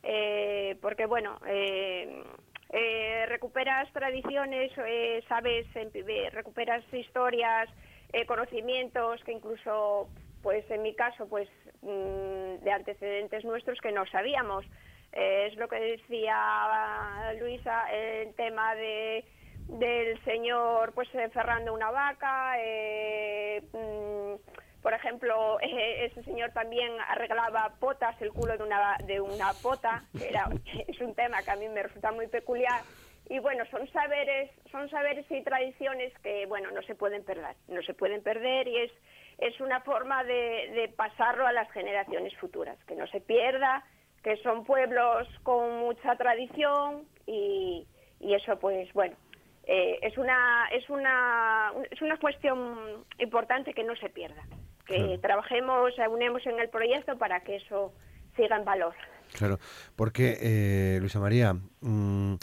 eh, 0.03 0.77
porque 0.83 1.07
bueno, 1.07 1.39
eh, 1.47 2.25
eh, 2.73 3.27
recuperas 3.29 3.93
tradiciones, 3.93 4.73
eh, 4.79 5.23
sabes, 5.29 5.67
recuperas 6.33 6.83
historias, 6.93 7.69
eh, 8.13 8.27
conocimientos 8.27 9.23
que 9.25 9.33
incluso, 9.33 10.09
pues 10.43 10.69
en 10.71 10.83
mi 10.83 10.95
caso, 10.95 11.29
pues 11.29 11.49
mm, 11.83 12.65
de 12.65 12.73
antecedentes 12.73 13.45
nuestros 13.45 13.79
que 13.81 13.93
no 13.93 14.07
sabíamos. 14.07 14.65
es 15.13 15.55
lo 15.57 15.69
que 15.69 15.79
decía 15.79 17.33
Luisa, 17.39 17.85
el 17.93 18.35
tema 18.35 18.75
de 18.75 19.25
del 19.69 20.23
señor 20.25 20.93
pues 20.93 21.09
eh, 21.15 21.29
Ferrando 21.33 21.73
una 21.73 21.91
vaca, 21.91 22.55
eh, 22.59 23.32
por 24.83 24.93
ejemplo, 24.93 25.61
eh, 25.61 26.07
ese 26.07 26.25
señor 26.25 26.51
también 26.51 26.93
arreglaba 27.09 27.73
potas, 27.79 28.21
el 28.21 28.33
culo 28.33 28.57
de 28.59 28.65
una, 28.65 28.97
de 29.07 29.21
una 29.21 29.53
pota, 29.63 30.05
que 30.19 30.29
era, 30.29 30.49
es 30.89 31.01
un 31.01 31.15
tema 31.15 31.43
que 31.43 31.51
a 31.51 31.57
mí 31.57 31.69
me 31.69 31.85
resulta 31.85 32.11
muy 32.13 32.27
peculiar. 32.27 32.83
Y 33.29 33.39
bueno, 33.39 33.65
son 33.71 33.89
saberes, 33.93 34.51
son 34.71 34.91
saberes 34.91 35.25
y 35.31 35.43
tradiciones 35.43 36.13
que 36.19 36.45
bueno 36.47 36.71
no 36.73 36.83
se 36.83 36.97
pueden 36.97 37.25
perder, 37.25 37.55
no 37.69 37.81
se 37.83 37.95
pueden 37.95 38.23
perder 38.23 38.67
y 38.67 38.79
es 38.79 38.93
es 39.39 39.59
una 39.61 39.81
forma 39.81 40.23
de, 40.25 40.71
de 40.75 40.93
pasarlo 40.95 41.47
a 41.47 41.53
las 41.53 41.71
generaciones 41.71 42.37
futuras, 42.37 42.77
que 42.85 42.95
no 42.95 43.07
se 43.07 43.21
pierda, 43.21 43.85
que 44.23 44.37
son 44.39 44.65
pueblos 44.65 45.27
con 45.43 45.79
mucha 45.79 46.17
tradición 46.17 47.07
y, 47.27 47.87
y 48.21 48.35
eso 48.35 48.59
pues 48.59 48.93
bueno 48.93 49.17
eh, 49.65 49.99
es 50.03 50.19
una 50.19 50.69
es 50.73 50.91
una 50.91 51.73
es 51.91 52.03
una 52.03 52.19
cuestión 52.19 53.05
importante 53.19 53.73
que 53.73 53.85
no 53.85 53.95
se 53.97 54.11
pierda 54.11 54.43
que 54.87 55.19
trabajemos 55.23 55.93
unemos 56.11 56.47
en 56.47 56.59
el 56.59 56.69
proyecto 56.69 57.17
para 57.19 57.41
que 57.41 57.57
eso 57.57 57.93
siga 58.37 58.57
en 58.57 58.65
valor. 58.65 58.95
Claro 59.33 59.59
porque 59.97 60.39
eh, 60.41 60.99
Luisa 61.01 61.21
María 61.21 61.57
mm, 61.81 62.35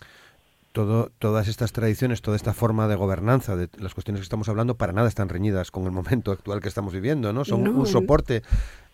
todo, 0.71 1.11
todas 1.19 1.47
estas 1.47 1.71
tradiciones, 1.71 2.21
toda 2.21 2.37
esta 2.37 2.53
forma 2.53 2.87
de 2.87 2.95
gobernanza, 2.95 3.55
de 3.55 3.69
las 3.79 3.93
cuestiones 3.93 4.21
que 4.21 4.23
estamos 4.23 4.49
hablando, 4.49 4.75
para 4.75 4.93
nada 4.93 5.07
están 5.07 5.27
reñidas 5.27 5.71
con 5.71 5.85
el 5.85 5.91
momento 5.91 6.31
actual 6.31 6.61
que 6.61 6.67
estamos 6.67 6.93
viviendo, 6.93 7.33
¿no? 7.33 7.43
Son 7.43 7.67
un 7.67 7.87
soporte 7.87 8.43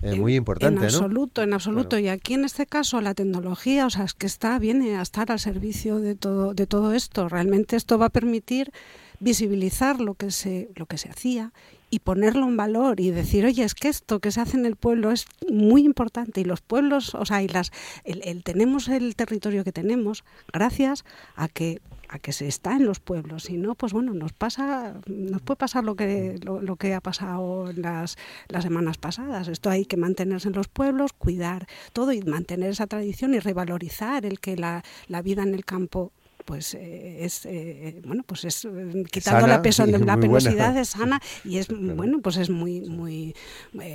eh, 0.02 0.16
muy 0.16 0.36
importante, 0.36 0.80
en 0.80 0.86
absoluto, 0.86 1.44
En 1.44 1.54
absoluto, 1.54 2.00
Y 2.00 2.08
aquí 2.08 2.34
en 2.34 2.46
este 2.46 2.66
caso 2.66 3.02
la 3.02 3.14
tecnología, 3.14 3.86
o 3.86 3.90
sea, 3.90 4.06
es 4.06 4.14
que 4.14 4.26
está, 4.26 4.58
viene 4.58 4.98
a 4.98 5.02
estar 5.02 5.32
al 5.32 5.40
servicio 5.40 6.00
de 6.00 6.16
todo, 6.16 6.54
de 6.54 6.66
todo 6.66 6.94
esto. 6.94 7.28
Realmente 7.28 7.76
esto 7.76 7.98
va 7.98 8.08
a 8.08 8.10
permitir 8.10 8.72
visibilizar 9.20 10.00
lo 10.00 10.16
que 10.16 10.32
se, 10.32 10.70
lo 10.76 10.86
que 10.86 10.98
se 10.98 11.10
hacía 11.10 11.52
y 11.96 12.00
ponerlo 12.00 12.46
en 12.46 12.58
valor 12.58 13.00
y 13.00 13.12
decir, 13.12 13.46
oye, 13.46 13.64
es 13.64 13.74
que 13.74 13.88
esto 13.88 14.20
que 14.20 14.30
se 14.30 14.42
hace 14.42 14.58
en 14.58 14.66
el 14.66 14.76
pueblo 14.76 15.12
es 15.12 15.28
muy 15.50 15.86
importante 15.86 16.42
y 16.42 16.44
los 16.44 16.60
pueblos, 16.60 17.16
o 17.16 17.26
sea, 17.26 17.42
y 17.42 17.48
las, 17.48 17.72
el, 18.04 18.44
tenemos 18.44 18.90
el 18.90 19.16
territorio 19.16 19.64
que 19.64 19.72
tenemos 19.72 20.26
gracias 20.52 21.06
a 21.36 21.48
que 21.48 21.82
a 22.08 22.20
que 22.20 22.34
se 22.34 22.48
está 22.48 22.76
en 22.76 22.86
los 22.86 23.00
pueblos, 23.00 23.46
si 23.46 23.58
no, 23.58 23.74
pues 23.74 23.92
bueno, 23.92 24.14
nos 24.14 24.32
pasa, 24.32 24.94
nos 25.08 25.42
puede 25.42 25.58
pasar 25.58 25.84
lo 25.84 25.96
que, 25.96 26.38
lo, 26.44 26.76
que 26.76 26.94
ha 26.94 27.02
pasado 27.02 27.72
las, 27.74 28.18
las 28.48 28.64
semanas 28.64 29.00
pasadas. 29.00 29.48
Esto 29.48 29.72
hay 29.72 29.86
que 29.86 29.98
mantenerse 29.98 30.50
en 30.50 30.54
los 30.54 30.68
pueblos, 30.68 31.14
cuidar 31.14 31.66
todo 31.94 32.12
y 32.12 32.22
mantener 32.22 32.70
esa 32.70 32.86
tradición 32.86 33.34
y 33.34 33.40
revalorizar 33.40 34.24
el 34.24 34.40
que 34.40 34.56
la, 34.56 34.84
la 35.08 35.24
vida 35.24 35.42
en 35.42 35.56
el 35.56 35.66
campo 35.66 36.12
pues 36.46 36.76
eh, 36.76 37.26
es 37.26 37.46
eh, 37.46 38.00
bueno 38.06 38.24
pues 38.24 38.46
es 38.46 38.66
eh, 38.66 39.04
quitando 39.12 39.48
la, 39.48 39.62
peso, 39.62 39.86
la 39.86 40.18
penosidad 40.18 40.78
es 40.78 40.90
sana 40.90 41.20
y 41.44 41.58
es 41.58 41.68
bueno 41.68 42.22
pues 42.22 42.38
es 42.38 42.50
muy 42.50 42.82
muy 42.82 43.36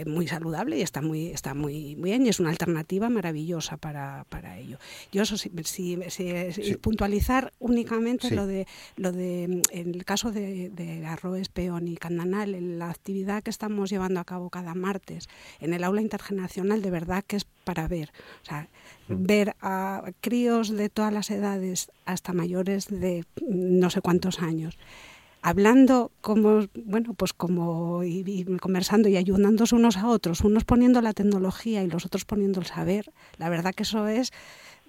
muy 0.07 0.27
saludable 0.27 0.77
y 0.79 0.83
está 0.83 1.01
muy 1.01 1.29
está 1.29 1.55
muy 1.55 1.95
bien 1.95 2.27
y 2.27 2.29
es 2.29 2.41
una 2.41 2.51
alternativa 2.51 3.09
maravillosa 3.09 3.77
para, 3.77 4.27
para 4.29 4.59
ello. 4.59 4.79
Yo 5.13 5.23
eso 5.23 5.37
sí, 5.37 5.51
sí, 5.65 5.99
puntualizar 6.81 7.53
únicamente 7.59 8.31
lo 8.35 8.47
de 8.47 8.67
lo 8.97 9.13
de 9.13 9.63
en 9.71 9.95
el 9.95 10.05
caso 10.05 10.33
de, 10.33 10.71
de 10.71 11.07
Arroes 11.07 11.49
Peón 11.49 11.87
y 11.87 11.97
Candanal 11.97 12.79
la 12.79 12.91
actividad 12.91 13.43
que 13.43 13.51
estamos 13.51 13.91
llevando 13.91 14.21
a 14.21 14.25
cabo 14.25 14.51
cada 14.51 14.75
martes 14.75 15.29
en 15.61 15.73
el 15.73 15.85
aula 15.85 16.03
intergeneracional 16.03 16.83
de 16.83 16.91
verdad 16.91 17.25
que 17.27 17.37
es 17.37 17.47
para 17.71 17.87
ver. 17.87 18.11
O 18.43 18.45
sea 18.45 18.69
ver 19.07 19.55
a 19.61 20.03
críos 20.21 20.71
de 20.71 20.89
todas 20.89 21.13
las 21.13 21.31
edades 21.31 21.91
hasta 22.05 22.33
mayores 22.33 22.87
de 22.89 23.25
no 23.47 23.91
sé 23.91 24.01
cuántos 24.01 24.41
años 24.41 24.79
hablando 25.43 26.13
como 26.21 26.67
bueno 26.75 27.15
pues 27.15 27.33
como 27.33 28.05
y, 28.05 28.45
conversando 28.61 29.09
y 29.09 29.17
ayudándose 29.17 29.75
unos 29.75 29.97
a 29.97 30.07
otros 30.09 30.43
unos 30.43 30.65
poniendo 30.65 31.01
la 31.01 31.13
tecnología 31.13 31.83
y 31.83 31.89
los 31.89 32.07
otros 32.07 32.25
poniendo 32.25 32.61
el 32.61 32.67
saber 32.67 33.13
la 33.39 33.49
verdad 33.49 33.75
que 33.75 33.85
eso 33.85 34.07
es 34.07 34.33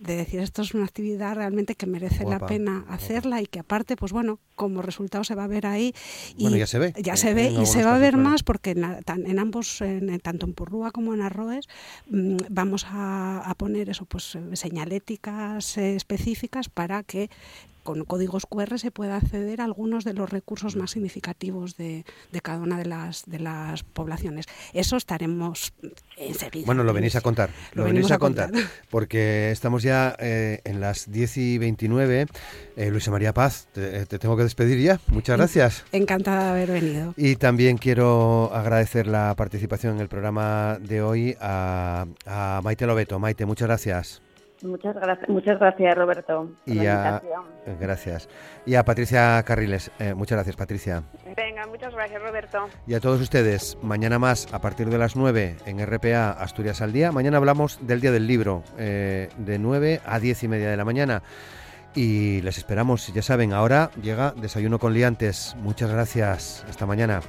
de 0.01 0.15
decir 0.15 0.39
esto 0.39 0.63
es 0.63 0.73
una 0.73 0.85
actividad 0.85 1.35
realmente 1.35 1.75
que 1.75 1.85
merece 1.85 2.25
la 2.25 2.39
pena 2.39 2.85
hacerla 2.89 3.41
y 3.41 3.45
que 3.45 3.59
aparte, 3.59 3.95
pues 3.95 4.11
bueno, 4.11 4.39
como 4.55 4.81
resultado 4.81 5.23
se 5.23 5.35
va 5.35 5.43
a 5.43 5.47
ver 5.47 5.67
ahí. 5.67 5.93
Y 6.37 6.43
bueno, 6.43 6.57
ya 6.57 6.67
se 6.67 6.79
ve. 6.79 6.93
Ya 7.01 7.15
se 7.15 7.33
ve 7.33 7.51
y 7.51 7.65
se 7.65 7.83
va 7.83 7.95
a 7.95 7.99
ver 7.99 8.17
más 8.17 8.43
porque 8.43 8.71
en, 8.71 9.39
ambos, 9.39 9.81
en, 9.81 10.19
tanto 10.19 10.47
en 10.47 10.53
Purrúa 10.53 10.91
como 10.91 11.13
en 11.13 11.21
Arroes, 11.21 11.67
mm, 12.09 12.37
vamos 12.49 12.85
a, 12.87 13.39
a, 13.45 13.55
poner 13.55 13.89
eso, 13.89 14.05
pues 14.05 14.37
señaléticas 14.53 15.77
eh, 15.77 15.95
específicas 15.95 16.67
para 16.67 17.03
que 17.03 17.29
con 17.83 18.05
códigos 18.05 18.45
QR 18.45 18.77
se 18.79 18.91
puede 18.91 19.11
acceder 19.11 19.61
a 19.61 19.65
algunos 19.65 20.03
de 20.03 20.13
los 20.13 20.29
recursos 20.29 20.75
más 20.75 20.91
significativos 20.91 21.77
de, 21.77 22.05
de 22.31 22.41
cada 22.41 22.59
una 22.59 22.77
de 22.77 22.85
las, 22.85 23.23
de 23.25 23.39
las 23.39 23.83
poblaciones. 23.83 24.45
Eso 24.73 24.97
estaremos 24.97 25.73
enseguida. 26.17 26.65
Bueno, 26.65 26.83
lo 26.83 26.93
venís 26.93 27.15
a 27.15 27.21
contar. 27.21 27.49
Lo, 27.73 27.83
venís 27.83 28.11
a, 28.11 28.17
contar, 28.17 28.51
Porque 28.89 29.51
estamos 29.51 29.83
ya 29.83 30.15
eh, 30.19 30.61
en 30.63 30.79
las 30.79 31.11
10 31.11 31.37
y 31.37 31.57
29. 31.57 32.27
Eh, 32.75 32.89
Luisa 32.89 33.11
María 33.11 33.33
Paz, 33.33 33.67
te, 33.73 34.05
tengo 34.05 34.37
que 34.37 34.43
despedir 34.43 34.79
ya. 34.79 34.99
Muchas 35.07 35.37
gracias. 35.37 35.83
Encantada 35.91 36.45
de 36.45 36.49
haber 36.51 36.71
venido. 36.71 37.13
Y 37.17 37.35
también 37.35 37.77
quiero 37.77 38.51
agradecer 38.53 39.07
la 39.07 39.35
participación 39.35 39.95
en 39.95 40.01
el 40.01 40.07
programa 40.07 40.77
de 40.79 41.01
hoy 41.01 41.35
a, 41.39 42.05
a 42.25 42.61
Maite 42.63 42.85
Lobeto. 42.85 43.19
Maite, 43.19 43.45
muchas 43.45 43.67
gracias. 43.67 44.21
Muchas 44.63 44.95
gracias, 44.95 45.29
muchas 45.29 45.59
gracias 45.59 45.95
Roberto. 45.95 46.51
y 46.65 46.85
a, 46.85 47.21
gracias. 47.79 48.29
Y 48.65 48.75
a 48.75 48.83
Patricia 48.83 49.41
Carriles, 49.43 49.91
eh, 49.99 50.13
muchas 50.13 50.37
gracias 50.37 50.55
Patricia. 50.55 51.03
Venga, 51.35 51.65
muchas 51.67 51.93
gracias 51.93 52.21
Roberto. 52.21 52.67
Y 52.87 52.93
a 52.93 52.99
todos 52.99 53.21
ustedes, 53.21 53.77
mañana 53.81 54.19
más 54.19 54.51
a 54.53 54.59
partir 54.61 54.89
de 54.89 54.97
las 54.97 55.15
9 55.15 55.57
en 55.65 55.85
RPA 55.85 56.31
Asturias 56.31 56.81
al 56.81 56.93
Día. 56.93 57.11
Mañana 57.11 57.37
hablamos 57.37 57.79
del 57.85 58.01
Día 58.01 58.11
del 58.11 58.27
Libro, 58.27 58.63
eh, 58.77 59.29
de 59.37 59.59
9 59.59 60.01
a 60.05 60.19
10 60.19 60.43
y 60.43 60.47
media 60.47 60.69
de 60.69 60.77
la 60.77 60.85
mañana. 60.85 61.23
Y 61.93 62.41
les 62.41 62.57
esperamos, 62.57 63.13
ya 63.13 63.21
saben, 63.21 63.51
ahora 63.51 63.91
llega 64.01 64.31
Desayuno 64.31 64.79
con 64.79 64.93
Liantes. 64.93 65.55
Muchas 65.59 65.91
gracias, 65.91 66.65
hasta 66.69 66.85
mañana. 66.85 67.21